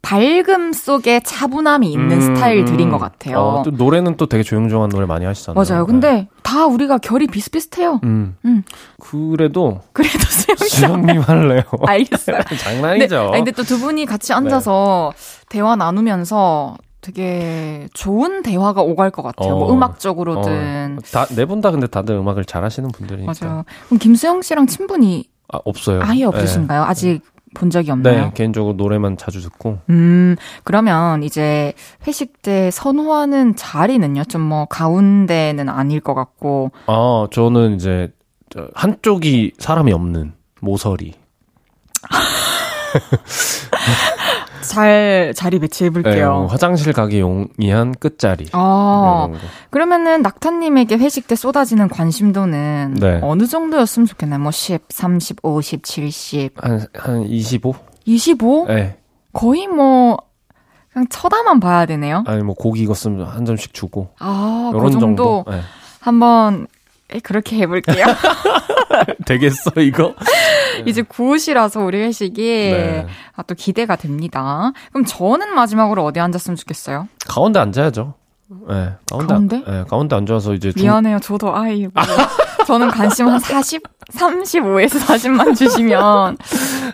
[0.00, 2.92] 밝음 속에 차분함이 있는 음, 스타일들인 음.
[2.92, 3.38] 것 같아요.
[3.40, 5.62] 어, 또 노래는 또 되게 조용조용한 노래 많이 하시잖아요.
[5.62, 5.84] 맞아요.
[5.84, 7.94] 근데 다 우리가 결이 비슷비슷해요.
[7.94, 7.98] 네.
[8.04, 8.36] 음.
[8.44, 8.62] 음.
[9.00, 10.76] 그래도 그래도 수영 씨.
[10.76, 11.62] 수영님 할래요.
[11.86, 12.38] 알겠어요.
[12.56, 13.16] 장난이죠.
[13.16, 15.12] 네, 아니, 근데 또 두 분이 같이 앉아서
[15.48, 16.76] 대화 나누면서
[17.06, 19.54] 되게 좋은 대화가 오갈 것 같아요.
[19.54, 19.58] 어.
[19.60, 20.98] 뭐 음악적으로든.
[21.12, 23.32] 다네 분다 근데 다들 음악을 잘하시는 분들이니까.
[23.40, 23.64] 맞아요.
[23.86, 26.00] 그럼 김수영 씨랑 친분이 아, 없어요.
[26.02, 26.82] 아예 없으신가요?
[26.82, 27.20] 아직
[27.54, 27.92] 본 적이 네.
[27.92, 28.24] 없나요?
[28.24, 29.78] 네, 개인적으로 노래만 자주 듣고.
[29.88, 30.34] 음,
[30.64, 31.74] 그러면 이제
[32.06, 34.24] 회식 때 선호하는 자리는요?
[34.24, 36.72] 좀 뭐 가운데는 아닐 것 같고.
[36.86, 38.12] 아, 저는 이제
[38.50, 41.14] 저 한쪽이 사람이 없는 모서리.
[44.66, 46.32] 잘 자리 배치해 네, 볼게요.
[46.32, 48.46] 뭐 화장실 가기 용이한 끝자리.
[48.52, 49.28] 아.
[49.70, 53.20] 그러면은 낙타님에게 회식 때 쏟아지는 관심도는 네.
[53.22, 54.40] 어느 정도였으면 좋겠나요?
[54.40, 57.74] 뭐 10, 30, 50, 70, 한, 한 25?
[58.04, 58.66] 25?
[58.68, 58.98] 네.
[59.32, 60.18] 거의 뭐
[60.92, 62.24] 그냥 쳐다만 봐야 되네요.
[62.26, 64.08] 아니, 뭐 고기 익었으면 한 점씩 주고.
[64.18, 65.60] 아, 그 정도 네.
[66.00, 66.66] 한번
[67.10, 68.06] 에, 그렇게 해볼게요.
[69.26, 70.14] 되겠어, 이거?
[70.86, 73.06] 이제 9시라서 우리 회식이 네.
[73.34, 74.72] 아, 또 기대가 됩니다.
[74.92, 77.08] 그럼 저는 마지막으로 어디 앉았으면 좋겠어요?
[77.26, 78.14] 가운데 앉아야죠.
[78.68, 79.64] 네, 가운데, 가운데?
[79.66, 81.18] 네, 가운데 앉아서 이제 중- 미안해요.
[81.20, 81.90] 저도 아이고.
[82.66, 86.36] 저는 관심 한 40, 35에서 40만 주시면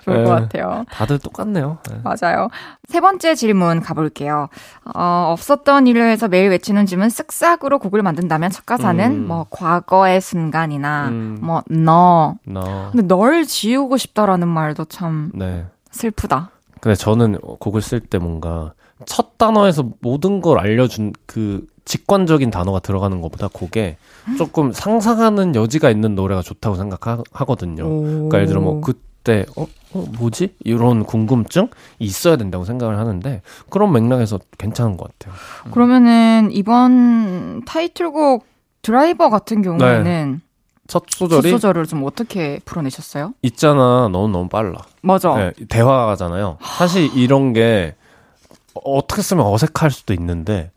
[0.05, 0.41] 좋을 것 네.
[0.41, 0.85] 같아요.
[0.91, 1.79] 다들 똑같네요.
[1.89, 2.01] 네.
[2.05, 2.49] 맞아요.
[2.89, 4.49] 세 번째 질문 가볼게요.
[4.95, 9.27] 어, 없었던 일을 해서 매일 외치는 질문 쓱싹으로 곡을 만든다면 첫 가사는 음.
[9.27, 11.39] 뭐 과거의 순간이나 음.
[11.41, 12.37] 뭐 너.
[12.45, 15.65] 나, 근데 널 지우고 싶다라는 말도 참 네.
[15.91, 16.51] 슬프다.
[16.81, 18.73] 근데 저는 곡을 쓸 때 뭔가
[19.07, 23.97] 첫 단어에서 모든 걸 알려준 그 직관적인 단어가 들어가는 것보다 곡에
[24.39, 27.89] 조금 상상하는 여지가 있는 노래가 좋다고 생각하거든요.
[27.89, 31.69] 그러니까 예를 들어 뭐 그때 어, 어 뭐지 이런 궁금증
[31.99, 35.35] 있어야 된다고 생각을 하는데 그런 맥락에서 괜찮은 것 같아요.
[35.73, 38.47] 그러면은 이번 타이틀곡
[38.83, 40.41] 드라이버 같은 경우에는
[40.89, 41.17] 첫첫 네.
[41.19, 43.35] 소절이 소절을 좀 어떻게 풀어내셨어요?
[43.43, 44.83] 있잖아 너는 너무 빨라.
[45.01, 45.35] 맞아.
[45.37, 46.59] 네, 대화가잖아요.
[46.61, 47.95] 사실 이런 게
[48.75, 50.71] 어떻게 쓰면 어색할 수도 있는데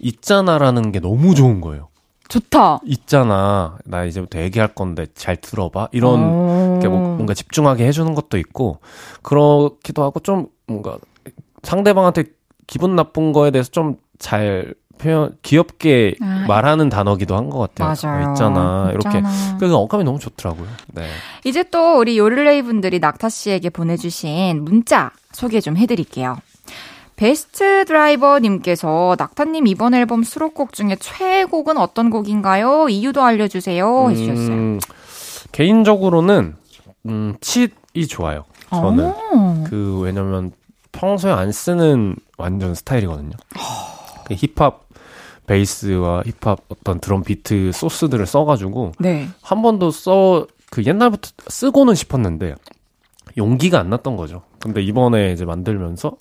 [0.00, 1.88] 있잖아라는 게 너무 좋은 거예요.
[2.28, 2.80] 좋다.
[2.84, 3.76] 있잖아.
[3.84, 5.88] 나 이제부터 얘기할 건데 잘 들어봐.
[5.92, 6.78] 이런 어.
[6.80, 8.78] 게 뭐- 뭔가 집중하게 해주는 것도 있고
[9.22, 10.96] 그렇기도 하고 좀 뭔가
[11.62, 12.24] 상대방한테
[12.66, 17.94] 기분 나쁜 거에 대해서 좀 잘 표현 귀엽게 아, 말하는 단어기도 한 것 같아요.
[18.02, 18.26] 맞아요.
[18.28, 18.90] 어, 있잖아.
[18.92, 19.56] 이렇게 있잖아.
[19.58, 20.66] 그 어감이 너무 좋더라고요.
[20.92, 21.08] 네.
[21.44, 26.36] 이제 또 우리 요를레이 분들이 낙타 씨에게 보내주신 문자 소개 좀 해드릴게요.
[27.20, 32.88] 베스트 드라이버님께서 낙타님 이번 앨범 수록곡 중에 최애곡은 어떤 곡인가요?
[32.88, 34.10] 이유도 알려주세요.
[34.10, 34.48] 해주셨어요.
[34.48, 34.80] 음,
[35.52, 36.56] 개인적으로는
[37.04, 38.44] 음, 칫이 좋아요.
[38.70, 39.64] 저는 어.
[39.68, 40.52] 그 왜냐면
[40.92, 43.32] 평소에 안 쓰는 완전 스타일이거든요.
[44.24, 44.88] 그 힙합
[45.46, 49.28] 베이스와 힙합 어떤 드럼 비트 소스들을 써가지고 네.
[49.42, 52.54] 한 번도 써 그 옛날부터 쓰고는 싶었는데
[53.36, 54.42] 용기가 안 났던 거죠.
[54.60, 56.12] 근데 이번에 이제 만들면서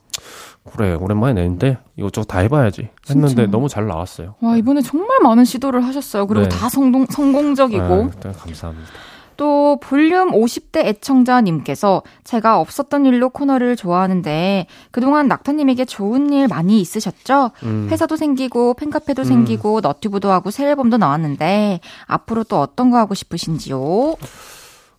[0.72, 3.52] 그래 오랜만에 내는데 이것저것 다 해봐야지 했는데 진짜.
[3.52, 4.36] 너무 잘 나왔어요.
[4.42, 6.28] 와 이번에 정말 많은 시도를 하셨어요.
[6.28, 6.50] 그리고 네.
[6.50, 8.90] 다 성공 성공적이고 아, 일단 감사합니다.
[9.38, 17.52] 또 볼륨 50대 애청자님께서 제가 없었던 일로 코너를 좋아하는데 그동안 낙타님에게 좋은 일 많이 있으셨죠?
[17.64, 17.88] 음.
[17.90, 24.16] 회사도 생기고 팬카페도 생기고 너튜브도 하고 새 앨범도 나왔는데 앞으로 또 어떤 거 하고 싶으신지요?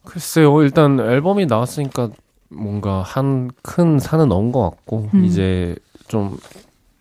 [0.04, 2.08] 글쎄요, 일단 앨범이 나왔으니까
[2.50, 5.24] 뭔가 한 큰 산은 넘은 것 같고, 음.
[5.24, 5.76] 이제
[6.08, 6.36] 좀,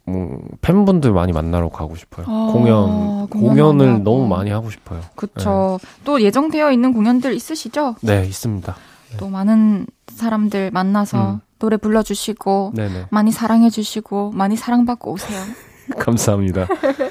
[0.05, 2.25] 뭐, 팬분들 많이 만나러 가고 싶어요.
[2.27, 4.03] 아, 공연, 공연 공연을 하고.
[4.03, 5.01] 너무 많이 하고 싶어요.
[5.15, 5.79] 그쵸.
[6.03, 7.95] 또 예정되어 있는 공연들 있으시죠?
[8.01, 8.75] 네, 있습니다.
[9.17, 11.39] 또 많은 사람들 만나서 음.
[11.59, 13.07] 노래 불러주시고 네네.
[13.09, 15.39] 많이 사랑해주시고 많이 사랑받고 오세요.
[15.97, 16.67] 감사합니다.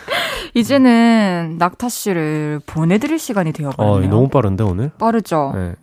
[0.54, 4.10] 이제는 낙타 씨를 보내드릴 시간이 어, 되어버렸네요.
[4.10, 4.90] 너무 빠른데, 오늘?
[4.98, 5.52] 빠르죠.
[5.54, 5.74] 네.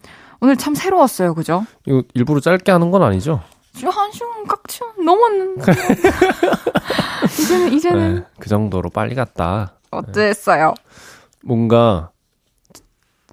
[0.45, 1.65] 오늘 참 새로웠어요, 그죠?
[1.87, 3.41] 이거 일부러 짧게 하는 건 아니죠?
[3.83, 5.71] 한시간 깍지 넘었는데.
[7.41, 9.73] 이제는 이제는 네, 그 정도로 빨리 갔다.
[9.89, 10.75] 어땠어요?
[11.43, 12.11] 뭔가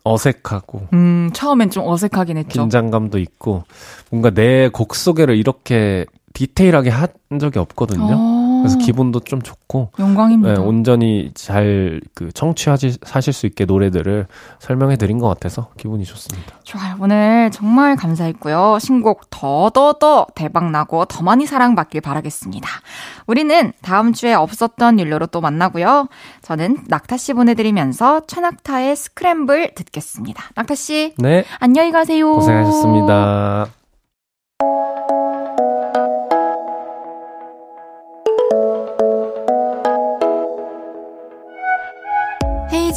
[0.04, 2.62] 어색하고, 음 처음엔 좀 어색하긴 했죠.
[2.62, 3.64] 긴장감도 있고,
[4.10, 7.08] 뭔가 내 곡 소개를 이렇게 디테일하게 한
[7.38, 8.08] 적이 없거든요.
[8.18, 8.41] 어.
[8.62, 10.54] 그래서 기분도 좀 좋고 영광입니다.
[10.54, 14.26] 네, 온전히 잘 그 청취하지 사실 수 있게 노래들을
[14.58, 16.54] 설명해 드린 것 같아서 기분이 좋습니다.
[16.62, 16.96] 좋아요.
[17.00, 18.78] 오늘 정말 감사했고요.
[18.80, 22.68] 신곡 더더더 대박 나고 더 많이 사랑받길 바라겠습니다.
[23.26, 26.08] 우리는 다음 주에 없었던 일로로 또 만나고요.
[26.42, 30.44] 저는 낙타 씨 보내드리면서 최낙타의 스크램블 듣겠습니다.
[30.54, 32.34] 낙타 씨 네, 안녕히 가세요.
[32.34, 33.81] 고생하셨습니다.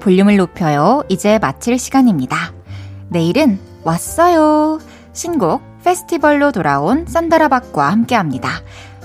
[0.00, 1.02] 볼륨을 높여요.
[1.08, 2.52] 이제 마칠 시간입니다.
[3.08, 4.78] 내일은 왔어요.
[5.12, 8.50] 신곡 페스티벌로 돌아온 산다라박과 함께 합니다.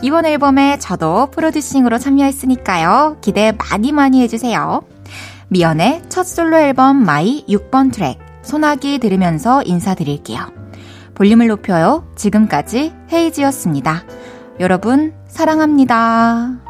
[0.02, 3.18] 이번 앨범에 저도 프로듀싱으로 참여했으니까요.
[3.22, 4.82] 기대 많이 많이 해주세요.
[5.48, 10.52] 미연의 첫 솔로 앨범 MY 6번 트랙 소나기 들으면서 인사드릴게요.
[11.16, 12.06] 볼륨을 높여요.
[12.16, 14.04] 지금까지 헤이즈였습니다.
[14.60, 16.63] 여러분, 사랑합니다.